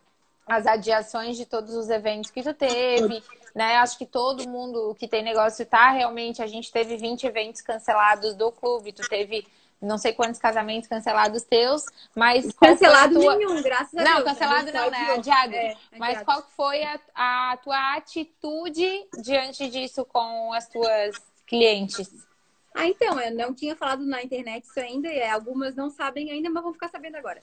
[0.47, 3.23] às adiações de todos os eventos que tu teve,
[3.55, 3.77] né?
[3.77, 6.41] Acho que todo mundo que tem negócio tá realmente.
[6.41, 9.47] A gente teve 20 eventos cancelados do clube, tu teve
[9.81, 11.85] não sei quantos casamentos cancelados teus,
[12.15, 12.53] mas.
[12.53, 13.37] Cancelado tua...
[13.37, 14.19] nenhum, graças a não, Deus.
[14.19, 15.15] Não, cancelado não, né?
[15.15, 15.55] Adiado.
[15.55, 22.27] É, mas qual foi a, a tua atitude diante disso com as tuas clientes?
[22.75, 26.51] Ah, então, eu não tinha falado na internet isso ainda, e algumas não sabem ainda,
[26.51, 27.43] mas vão ficar sabendo agora.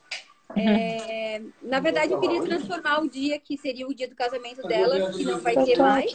[0.56, 5.12] É, na verdade, eu queria transformar o dia que seria o dia do casamento dela,
[5.12, 6.14] que não vai ter mais.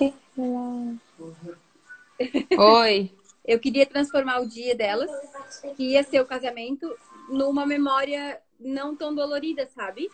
[2.56, 3.12] Oi.
[3.48, 5.10] Eu queria transformar o dia delas,
[5.74, 6.94] que ia ser o casamento,
[7.30, 10.10] numa memória não tão dolorida, sabe?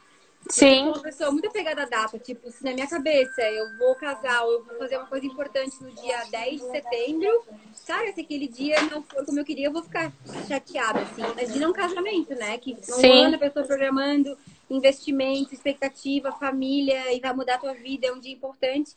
[0.49, 0.67] Sim.
[0.69, 2.17] Eu sou uma pessoa muito apegada à data.
[2.17, 5.83] Tipo, se na minha cabeça eu vou casar ou eu vou fazer uma coisa importante
[5.83, 7.45] no dia 10 de setembro,
[7.85, 10.13] cara, se aquele dia não for como eu queria, eu vou ficar
[10.47, 11.23] chateada, assim.
[11.23, 12.57] Imagina um casamento, né?
[12.59, 13.25] Que um Sim.
[13.25, 14.39] ano a pessoa programando
[14.71, 18.95] investimento, expectativa, família, e vai mudar a tua vida, é um dia importante.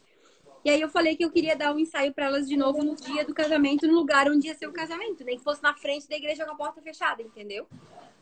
[0.65, 2.95] E aí eu falei que eu queria dar um ensaio para elas de novo no
[2.95, 6.09] dia do casamento, no lugar onde ia ser o casamento, nem que fosse na frente
[6.09, 7.67] da igreja com a porta fechada, entendeu?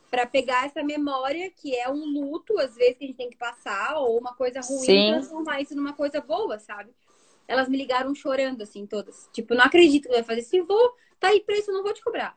[0.10, 3.38] para pegar essa memória que é um luto, às vezes, que a gente tem que
[3.38, 5.12] passar, ou uma coisa ruim, Sim.
[5.12, 6.92] transformar isso numa coisa boa, sabe?
[7.48, 9.30] Elas me ligaram chorando, assim, todas.
[9.34, 10.42] Tipo, não acredito que vai fazer.
[10.44, 12.34] Se vou, tá aí preço, eu não vou te cobrar.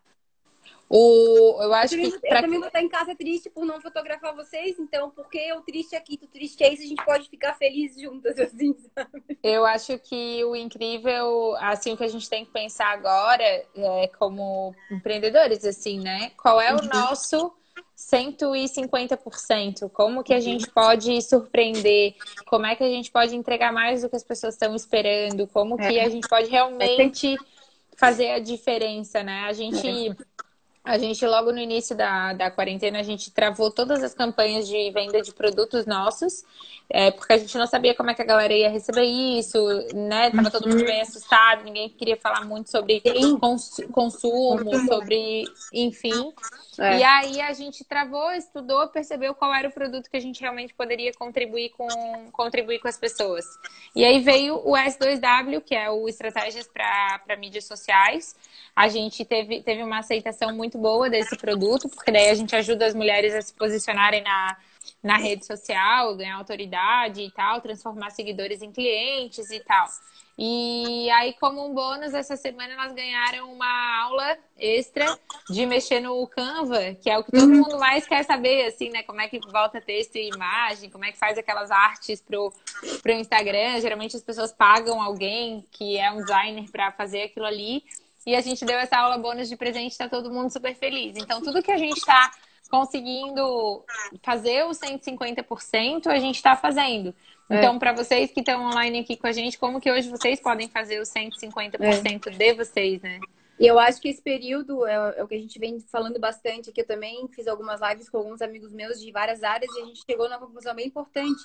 [0.91, 2.27] O, eu acho eu que.
[2.27, 5.95] Eu também vou estar em casa triste por não fotografar vocês, então, porque eu triste
[5.95, 9.39] aqui, tu triste aí, a gente pode ficar felizes juntas, assim, sabe?
[9.43, 14.11] Eu acho que o incrível, assim, o que a gente tem que pensar agora, é,
[14.19, 16.31] como empreendedores, assim, né?
[16.41, 16.89] Qual é o uhum.
[16.89, 17.53] nosso
[17.99, 19.91] 150%.
[19.91, 22.15] Como que a gente pode surpreender?
[22.47, 25.47] Como é que a gente pode entregar mais do que as pessoas estão esperando?
[25.49, 26.05] Como que é.
[26.05, 27.37] a gente pode realmente
[27.97, 29.41] fazer a diferença, né?
[29.47, 30.17] A gente
[30.89, 34.91] a gente, logo no início da, da quarentena, a gente travou todas as campanhas de
[34.91, 36.43] venda de produtos nossos,
[36.89, 39.59] é, porque a gente não sabia como é que a galera ia receber isso,
[39.95, 40.31] né?
[40.31, 43.03] Tava todo mundo bem assustado, ninguém queria falar muito sobre
[43.39, 46.33] cons consumo, sobre, enfim.
[46.79, 46.99] É.
[47.01, 50.73] E aí a gente travou, estudou, percebeu qual era o produto que a gente realmente
[50.73, 51.87] poderia contribuir com,
[52.33, 53.45] contribuir com as pessoas.
[53.95, 58.35] E aí veio o S2W, que é o Estratégias para Mídias Sociais.
[58.75, 62.87] A gente teve, teve uma aceitação muito boa desse produto, porque daí a gente ajuda
[62.87, 64.57] as mulheres a se posicionarem na,
[65.03, 69.87] na rede social, ganhar autoridade e tal, transformar seguidores em clientes e tal.
[70.41, 75.19] E aí, como um bônus, essa semana elas ganharam uma aula extra
[75.51, 77.63] de mexer no Canva, que é o que todo uhum.
[77.63, 79.03] mundo mais quer saber, assim, né?
[79.03, 82.53] Como é que volta texto e imagem, como é que faz aquelas artes pro,
[83.03, 83.81] pro Instagram.
[83.81, 87.83] Geralmente as pessoas pagam alguém que é um designer para fazer aquilo ali.
[88.29, 91.17] E a gente deu essa aula bônus de presente, tá todo mundo super feliz.
[91.17, 92.31] Então, tudo que a gente está
[92.71, 93.83] conseguindo
[94.23, 97.15] fazer os 150%, a gente está fazendo.
[97.49, 97.57] É.
[97.57, 100.69] Então, para vocês que estão online aqui com a gente, como que hoje vocês podem
[100.69, 102.31] fazer os 150% é.
[102.31, 103.19] de vocês, né?
[103.59, 106.71] E eu acho que esse período é, é, o que a gente vem falando bastante,
[106.71, 109.85] que eu também fiz algumas lives com alguns amigos meus de várias áreas e a
[109.87, 111.41] gente chegou numa conclusão bem importante.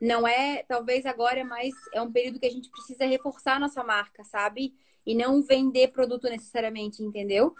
[0.00, 3.84] Não é, talvez agora, mas é um período que a gente precisa reforçar a nossa
[3.84, 4.72] marca, sabe?
[5.04, 7.54] E não vender produto necessariamente, entendeu?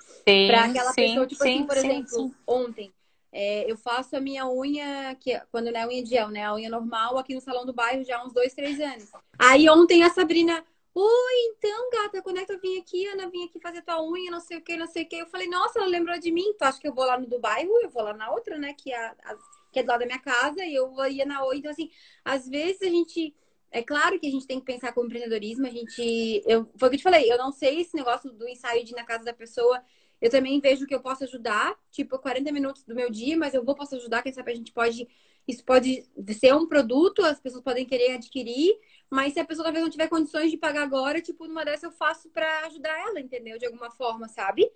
[0.47, 2.93] Para aquela sim, pessoa, tipo assim, sim, assim, por sim, exemplo, ontem
[3.33, 6.45] é, eu faço a minha unha, que quando não é unha de gel, né?
[6.45, 9.11] A unha normal aqui no salão do bairro já há uns dois, três anos.
[9.39, 10.63] Aí ontem a Sabrina,
[10.95, 13.07] Oi, então, gata, quando é que eu vim aqui?
[13.07, 15.17] Ana, vim aqui fazer tua unha, não sei o que, não sei o que.
[15.17, 16.53] Eu falei, nossa, ela lembrou de mim.
[16.53, 17.73] Tu acha que eu vou lá no do bairro?
[17.81, 18.75] Eu vou lá na outra, né?
[18.75, 19.37] Que é, a,
[19.73, 20.63] que é do lado da minha casa.
[20.63, 21.57] E eu ia na outra.
[21.57, 21.91] Então, assim,
[22.23, 23.35] às vezes a gente.
[23.73, 25.67] É claro que a gente tem que pensar com empreendedorismo.
[25.67, 26.43] A gente.
[26.47, 28.93] Eu, foi o que eu te falei, eu não sei esse negócio do ensaio de
[28.93, 29.83] ir na casa da pessoa.
[30.21, 33.65] Eu também vejo que eu posso ajudar, tipo, 40 minutos do meu dia, mas eu
[33.65, 35.09] vou posso ajudar, quem sabe a gente pode.
[35.49, 36.09] Isso pode
[36.39, 38.79] ser um produto, as pessoas podem querer adquirir,
[39.11, 41.91] mas se a pessoa talvez não tiver condições de pagar agora, tipo, numa dessa eu
[41.91, 43.59] faço para ajudar ela, entendeu?
[43.59, 44.71] De alguma forma, sabe?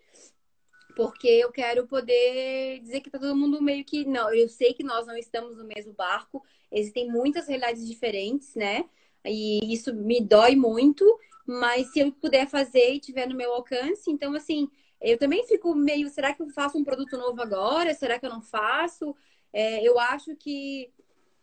[0.97, 4.07] Porque eu quero poder dizer que tá todo mundo meio que.
[4.07, 8.89] Não, eu sei que nós não estamos no mesmo barco, existem muitas realidades diferentes, né?
[9.23, 11.05] E isso me dói muito,
[11.47, 15.75] mas se eu puder fazer e tiver no meu alcance, então assim, eu também fico
[15.75, 17.93] meio, será que eu faço um produto novo agora?
[17.93, 19.15] Será que eu não faço?
[19.53, 20.91] É, eu acho que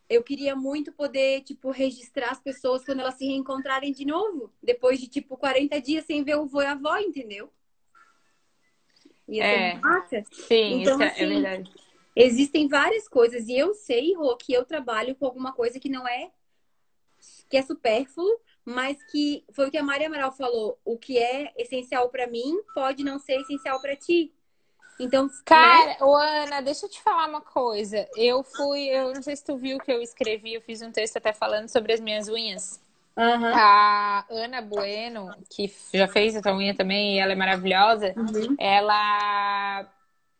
[0.09, 4.99] eu queria muito poder, tipo, registrar as pessoas quando elas se reencontrarem de novo, depois
[4.99, 7.51] de, tipo, 40 dias sem ver o vô e a avó, entendeu?
[9.27, 10.23] Ia é, massa.
[10.31, 11.71] Sim, então, isso é assim, é verdade.
[12.15, 16.07] Existem várias coisas, e eu sei, Rô, que eu trabalho com alguma coisa que não
[16.07, 16.31] é
[17.49, 21.53] que é supérfluo, mas que foi o que a Maria Amaral falou, o que é
[21.57, 24.33] essencial para mim pode não ser essencial para ti.
[24.99, 25.97] Então, cara, né?
[26.01, 28.07] Ana, deixa eu te falar uma coisa.
[28.15, 31.17] Eu fui, eu não sei se tu viu que eu escrevi, eu fiz um texto
[31.17, 32.82] até falando sobre as minhas unhas.
[33.15, 33.51] Uhum.
[33.53, 38.55] A Ana Bueno, que já fez essa unha também, e ela é maravilhosa, uhum.
[38.59, 39.87] ela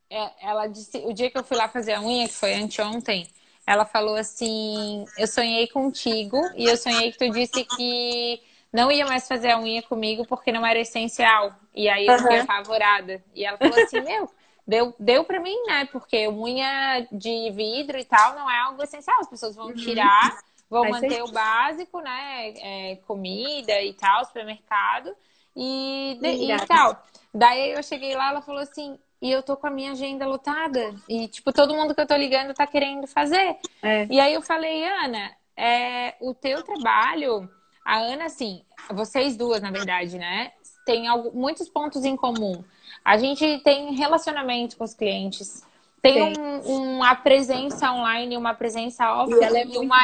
[0.09, 3.27] é, ela disse, o dia que eu fui lá fazer a unha, que foi anteontem,
[3.65, 9.05] ela falou assim: Eu sonhei contigo e eu sonhei que tu disse que não ia
[9.05, 11.55] mais fazer a unha comigo porque não era essencial.
[11.73, 13.23] E aí eu fiquei apavorada.
[13.33, 14.29] E ela falou assim: Meu,
[14.67, 15.85] deu, deu pra mim, né?
[15.91, 19.19] Porque unha de vidro e tal não é algo essencial.
[19.21, 19.75] As pessoas vão uhum.
[19.75, 20.37] tirar,
[20.73, 22.53] vão manter o básico, né?
[22.57, 25.15] É, comida e tal, supermercado
[25.55, 27.01] e, e tal.
[27.33, 30.93] Daí eu cheguei lá, ela falou assim: e eu tô com a minha agenda lotada.
[31.07, 33.55] E, tipo, todo mundo que eu tô ligando tá querendo fazer.
[33.81, 34.05] É.
[34.09, 37.49] E aí eu falei, Ana, é, o teu trabalho.
[37.85, 40.51] A Ana, assim, vocês duas, na verdade, né?
[40.85, 42.63] Tem algo, muitos pontos em comum.
[43.05, 45.65] A gente tem relacionamento com os clientes.
[46.03, 49.97] Tem um, uma presença online, uma presença offline é e, uma,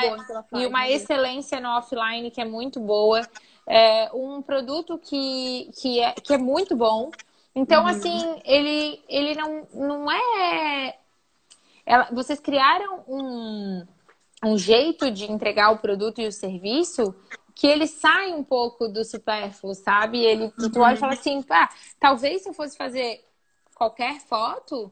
[0.53, 3.21] e uma excelência no offline que é muito boa.
[3.67, 7.11] É, um produto que, que, é, que é muito bom.
[7.53, 7.89] Então, uhum.
[7.89, 10.95] assim, ele, ele não, não é.
[11.85, 13.85] Ela, vocês criaram um,
[14.45, 17.13] um jeito de entregar o produto e o serviço
[17.53, 20.23] que ele sai um pouco do supérfluo, sabe?
[20.23, 20.71] Ele, uhum.
[20.71, 21.67] tu olha e fala assim, ah,
[21.99, 23.21] talvez se eu fosse fazer
[23.75, 24.89] qualquer foto,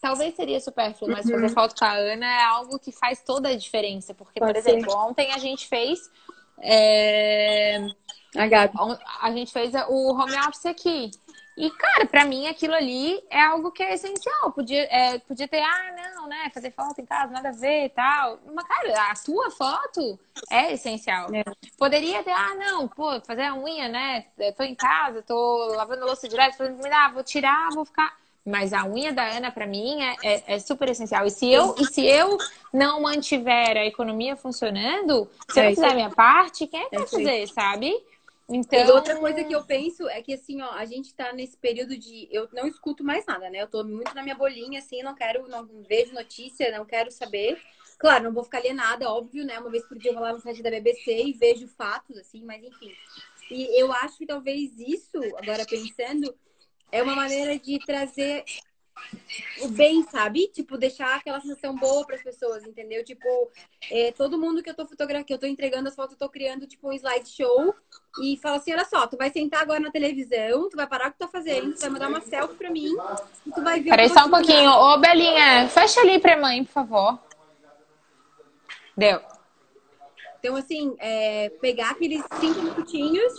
[0.00, 1.48] talvez seria supérfluo, mas fazer uhum.
[1.48, 4.14] foto com a Ana é algo que faz toda a diferença.
[4.14, 4.96] Porque, Pode por exemplo, ser.
[4.96, 6.10] ontem a gente fez.
[6.60, 7.78] É...
[8.36, 8.72] A, Gabi.
[9.20, 11.10] a gente fez o home office aqui.
[11.56, 14.52] E, cara, para mim aquilo ali é algo que é essencial.
[14.52, 16.50] Podia, é, podia ter, ah, não, né?
[16.52, 18.38] Fazer foto em casa, nada a ver e tal.
[18.54, 20.18] Mas, cara, a tua foto
[20.50, 21.28] é essencial.
[21.34, 21.44] É.
[21.76, 24.26] Poderia ter, ah, não, pô, fazer a unha, né?
[24.38, 28.16] Eu tô em casa, tô lavando louça direto, fazendo comida, ah, vou tirar, vou ficar.
[28.44, 31.24] Mas a unha da Ana, para mim, é, é, é, super essencial.
[31.24, 32.36] E se, eu, e se eu
[32.72, 36.88] não mantiver a economia funcionando, se eu não é fizer a minha parte, quem é
[36.88, 38.04] que vai fazer, sabe?
[38.48, 38.84] Então...
[38.84, 41.96] E outra coisa que eu penso é que, assim, ó, a gente tá nesse período
[41.96, 42.28] de...
[42.32, 43.62] Eu não escuto mais nada, né?
[43.62, 45.48] Eu tô muito na minha bolinha, assim, não quero...
[45.48, 47.60] Não vejo notícia, não quero saber.
[47.96, 49.58] Claro, não vou ficar alienada, óbvio, né?
[49.60, 52.44] Uma vez por dia eu vou lá no site da BBC e vejo fatos, assim,
[52.44, 52.92] mas enfim.
[53.48, 56.34] E eu acho que talvez isso, agora pensando,
[56.92, 58.44] é uma maneira de trazer
[59.62, 60.48] o bem, sabe?
[60.48, 63.02] Tipo, deixar aquela sensação boa para as pessoas, entendeu?
[63.02, 63.50] Tipo,
[63.90, 66.28] é, todo mundo que eu tô fotografando, que eu tô entregando as fotos, eu tô
[66.28, 67.74] criando, tipo, um slideshow
[68.22, 71.12] e fala assim, olha só, tu vai sentar agora na televisão, tu vai parar o
[71.12, 72.94] que tu tá fazendo, tu vai mandar uma selfie pra mim
[73.46, 73.90] e tu vai ver...
[73.90, 74.70] Peraí só um pouquinho.
[74.70, 77.18] Ô, Belinha, fecha ali pra mãe, por favor.
[78.96, 79.20] Deu.
[80.38, 83.32] Então, assim, é, pegar aqueles cinco minutinhos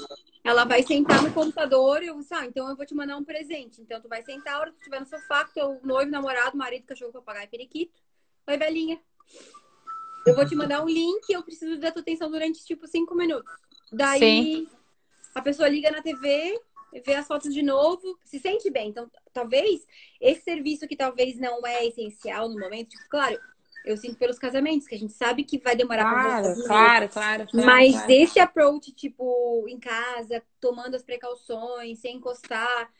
[0.43, 3.23] ela vai sentar no computador e eu disse, ah, então eu vou te mandar um
[3.23, 3.81] presente.
[3.81, 6.57] Então tu vai sentar, a hora que tu estiver no sofá, com teu noivo, namorado,
[6.57, 8.01] marido, cachorro, papagaio, periquito.
[8.45, 9.01] Vai, velhinha.
[10.25, 13.51] Eu vou te mandar um link eu preciso da tua atenção durante, tipo, cinco minutos.
[13.91, 14.69] Daí, Sim.
[15.33, 16.59] a pessoa liga na TV,
[17.05, 18.89] vê as fotos de novo, se sente bem.
[18.89, 19.85] Então, talvez,
[20.19, 23.39] esse serviço que talvez não é essencial no momento, tipo, claro,
[23.85, 27.47] eu sinto pelos casamentos, que a gente sabe que vai demorar claro, pra claro, claro,
[27.47, 28.11] claro, Mas claro.
[28.11, 32.91] esse approach, tipo, em casa, tomando as precauções, sem encostar,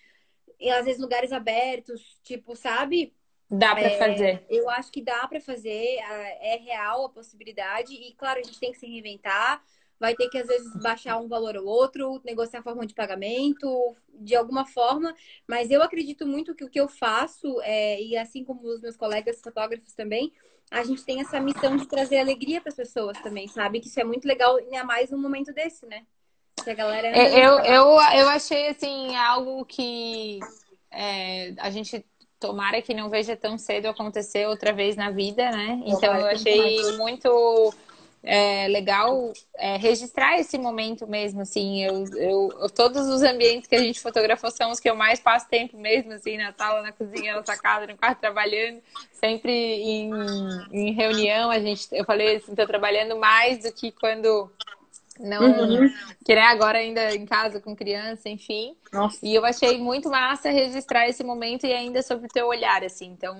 [0.59, 3.13] e às vezes lugares abertos, tipo, sabe?
[3.49, 4.45] Dá para é, fazer.
[4.49, 5.97] Eu acho que dá para fazer,
[6.41, 9.63] é real a possibilidade, e claro, a gente tem que se reinventar.
[9.99, 13.95] Vai ter que, às vezes, baixar um valor ou outro, negociar a forma de pagamento,
[14.13, 15.15] de alguma forma.
[15.47, 18.97] Mas eu acredito muito que o que eu faço, é, e assim como os meus
[18.97, 20.31] colegas fotógrafos também,
[20.71, 23.79] a gente tem essa missão de trazer alegria para as pessoas também, sabe?
[23.79, 26.03] Que isso é muito legal, ainda mais num momento desse, né?
[26.63, 27.07] Que a galera.
[27.07, 30.39] É, eu, eu, eu achei, assim, algo que
[30.91, 32.05] é, a gente
[32.39, 35.81] tomara que não veja tão cedo acontecer outra vez na vida, né?
[35.85, 37.73] Então eu achei muito
[38.23, 41.83] é, legal é, registrar esse momento mesmo, assim.
[41.83, 45.47] Eu, eu, todos os ambientes que a gente fotografou são os que eu mais passo
[45.49, 50.09] tempo mesmo, assim, na sala, na cozinha, na sacada, no quarto, trabalhando, sempre em,
[50.71, 51.51] em reunião.
[51.51, 54.49] A gente, eu falei assim, tô trabalhando mais do que quando
[55.19, 55.93] não uhum.
[56.25, 58.75] que né, agora ainda em casa com criança, enfim.
[58.91, 59.19] Nossa.
[59.21, 63.07] E eu achei muito massa registrar esse momento e ainda sobre o teu olhar, assim.
[63.07, 63.37] Então,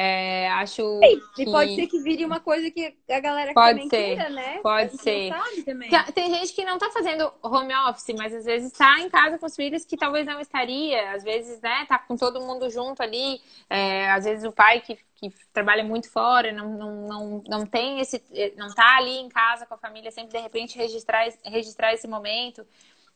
[0.00, 1.00] é, acho.
[1.02, 1.42] Sim, que...
[1.42, 4.60] E pode ser que vire uma coisa que a galera pode também ser, queira, né?
[4.62, 5.34] Pode ser.
[5.64, 9.40] Tem, tem gente que não tá fazendo home office, mas às vezes tá em casa
[9.40, 11.10] com os filhos que talvez não estaria.
[11.10, 13.40] Às vezes, né, tá com todo mundo junto ali.
[13.68, 17.98] É, às vezes o pai que, que trabalha muito fora, não, não, não, não tem
[17.98, 18.22] esse.
[18.56, 22.64] não tá ali em casa com a família, sempre de repente registrar, registrar esse momento.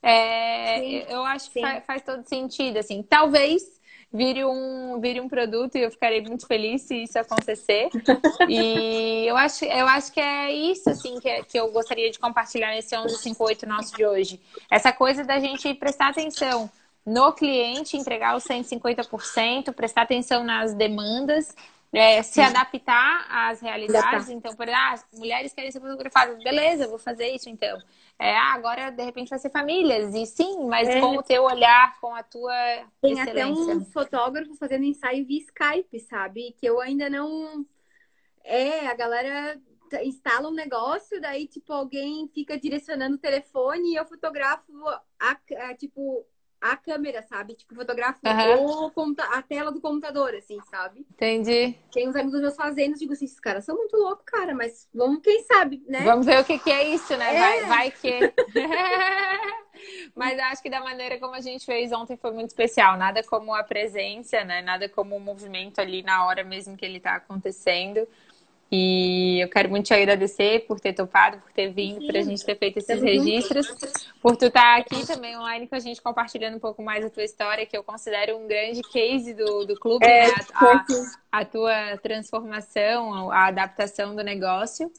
[0.03, 3.05] É, eu acho que faz, faz todo sentido, assim.
[3.05, 3.80] Talvez
[4.12, 7.88] vire um, vire um produto e eu ficarei muito feliz se isso acontecer.
[8.48, 12.18] e eu acho, eu acho que é isso, assim, que, é, que eu gostaria de
[12.18, 14.40] compartilhar nesse 1158 nosso de hoje.
[14.70, 16.70] Essa coisa da gente prestar atenção
[17.04, 21.54] no cliente, entregar os 150%, prestar atenção nas demandas,
[21.93, 24.30] é, se adaptar às realidades.
[24.30, 27.78] Então, por exemplo, ah, mulheres querem ser fotografadas, beleza, vou fazer isso então.
[28.18, 30.14] É, ah, agora de repente vai ser famílias.
[30.14, 31.01] E sim, mas é.
[31.01, 32.55] com o teu olhar, com a tua
[33.03, 33.32] Tem excelência.
[33.32, 36.55] até um fotógrafo fazendo ensaio via Skype, sabe?
[36.59, 37.66] Que eu ainda não.
[38.45, 39.61] É, a galera
[40.03, 44.72] instala um negócio, daí, tipo, alguém fica direcionando o telefone e eu fotografo
[45.20, 45.36] a,
[45.68, 46.26] a tipo,
[46.62, 47.54] a câmera, sabe?
[47.54, 49.14] Tipo, fotografo uhum.
[49.18, 51.04] a tela do computador, assim, sabe?
[51.10, 51.76] Entendi.
[51.92, 55.20] Tem uns amigos meus fazendo, digo assim, esses caras são muito loucos, cara, mas vamos,
[55.22, 56.02] quem sabe, né?
[56.02, 57.34] Vamos ver o que, que é isso, né?
[57.34, 57.38] É.
[57.38, 58.20] Vai, vai que.
[60.14, 62.96] mas acho que da maneira como a gente fez ontem foi muito especial.
[62.96, 64.62] Nada como a presença, né?
[64.62, 68.06] Nada como o movimento ali na hora mesmo que ele tá acontecendo.
[68.75, 72.43] E eu quero muito te agradecer por ter topado, por ter vindo, para a gente
[72.43, 73.68] ter feito esses registros,
[74.23, 77.11] por tu estar tá aqui também online com a gente, compartilhando um pouco mais a
[77.11, 80.35] tua história, que eu considero um grande case do, do clube, é, né?
[80.55, 84.91] a, a, tua transformação, a adaptação do negócio.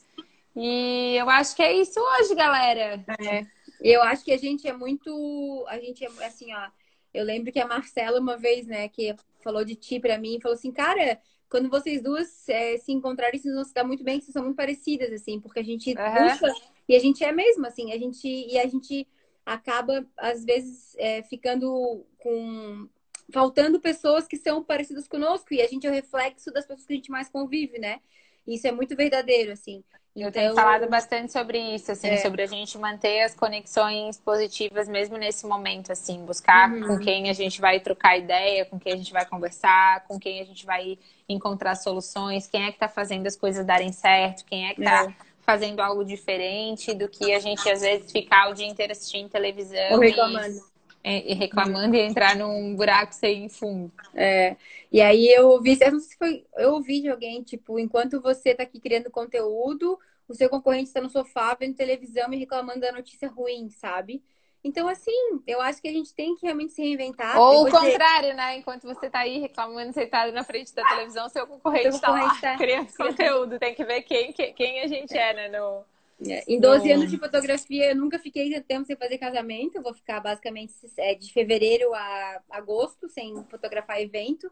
[0.54, 3.04] E eu acho que é isso hoje, galera.
[3.18, 3.44] É.
[3.80, 5.64] Eu acho que a gente é muito.
[5.66, 6.68] A gente é assim, ó.
[7.12, 10.54] Eu lembro que a Marcela, uma vez, né, que falou de ti para mim, falou
[10.54, 11.20] assim, cara
[11.54, 14.42] quando vocês duas é, se encontrarem, vocês vão se dar muito bem, que vocês são
[14.42, 16.28] muito parecidas, assim, porque a gente uhum.
[16.28, 16.52] busca
[16.88, 19.06] e a gente é mesmo, assim, a gente e a gente
[19.46, 22.88] acaba, às vezes, é, ficando com.
[23.32, 26.92] faltando pessoas que são parecidas conosco, e a gente é o reflexo das pessoas que
[26.92, 28.00] a gente mais convive, né?
[28.46, 29.82] Isso é muito verdadeiro, assim.
[30.16, 32.18] Eu tenho então, falado bastante sobre isso, assim, é.
[32.18, 36.86] sobre a gente manter as conexões positivas mesmo nesse momento, assim, buscar uhum.
[36.86, 40.40] com quem a gente vai trocar ideia, com quem a gente vai conversar, com quem
[40.40, 40.96] a gente vai
[41.28, 45.06] encontrar soluções, quem é que está fazendo as coisas darem certo, quem é que está
[45.06, 45.14] é.
[45.40, 49.94] fazendo algo diferente do que a gente às vezes ficar o dia inteiro assistindo televisão.
[49.94, 50.73] Ou reclamando.
[51.04, 53.92] E, e reclamando e entrar num buraco sem fundo.
[54.14, 54.56] É.
[54.90, 58.22] E aí eu ouvi, eu não sei se foi, eu ouvi de alguém, tipo, enquanto
[58.22, 62.80] você está aqui criando conteúdo, o seu concorrente está no sofá vendo televisão e reclamando
[62.80, 64.22] da notícia ruim, sabe?
[64.64, 65.12] Então, assim,
[65.46, 67.38] eu acho que a gente tem que realmente se reinventar.
[67.38, 68.34] Ou o contrário, de...
[68.34, 68.56] né?
[68.56, 72.56] Enquanto você está aí reclamando, sentado na frente da televisão, seu concorrente está lá tá...
[72.56, 73.58] criando conteúdo.
[73.58, 75.48] Tem que ver quem, quem a gente é, né?
[75.58, 75.84] No...
[76.26, 76.94] É, em 12 no...
[76.94, 79.76] anos de fotografia, eu nunca fiquei tanto tempo sem fazer casamento.
[79.76, 84.50] Eu vou ficar basicamente é, de fevereiro a agosto sem fotografar evento.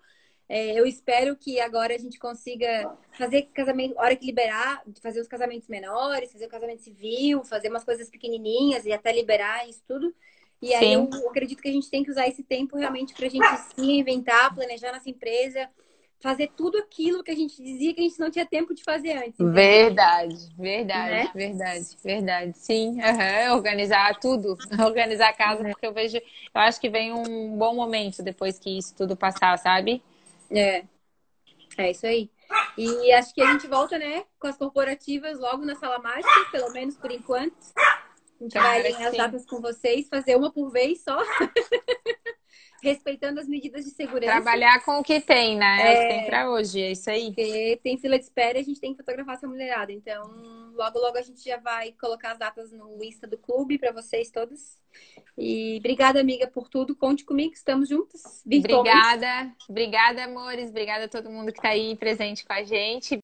[0.49, 5.29] É, eu espero que agora a gente consiga fazer casamento, hora que liberar, fazer os
[5.29, 10.15] casamentos menores, fazer o casamento civil, fazer umas coisas pequenininhas e até liberar isso tudo.
[10.61, 11.09] E aí Sim.
[11.11, 13.85] eu acredito que a gente tem que usar esse tempo realmente para a gente se
[13.85, 15.69] reinventar, planejar nossa empresa,
[16.23, 19.13] fazer tudo aquilo que a gente dizia que a gente não tinha tempo de fazer
[19.13, 19.41] antes.
[19.41, 19.53] Entendeu?
[19.53, 21.31] Verdade, verdade, né?
[21.35, 22.59] verdade, verdade.
[22.59, 23.55] Sim, uhum.
[23.57, 24.57] organizar tudo,
[24.87, 28.79] organizar a casa, porque eu vejo, eu acho que vem um bom momento depois que
[28.79, 30.03] isso tudo passar, sabe?
[30.51, 30.85] É.
[31.77, 32.31] É isso aí.
[32.77, 36.71] E acho que a gente volta, né, com as corporativas logo na sala mágica, pelo
[36.73, 37.57] menos por enquanto.
[37.77, 41.19] A gente Cara, vai em as datas com vocês, fazer uma por vez só.
[42.83, 44.33] respeitando as medidas de segurança.
[44.33, 45.81] Trabalhar com o que tem, né?
[45.81, 47.33] É, o que tem pra hoje, é isso aí.
[47.83, 49.93] Tem fila de espera e a gente tem que fotografar essa mulherada.
[49.93, 50.23] Então,
[50.75, 54.31] logo, logo a gente já vai colocar as datas no Insta do clube para vocês
[54.31, 54.77] todos.
[55.39, 56.95] E obrigada, amiga, por tudo.
[56.95, 58.43] Conte comigo, estamos juntos.
[58.45, 60.69] Obrigada, obrigada, amores.
[60.71, 63.17] Obrigada a todo mundo que está aí presente com a gente.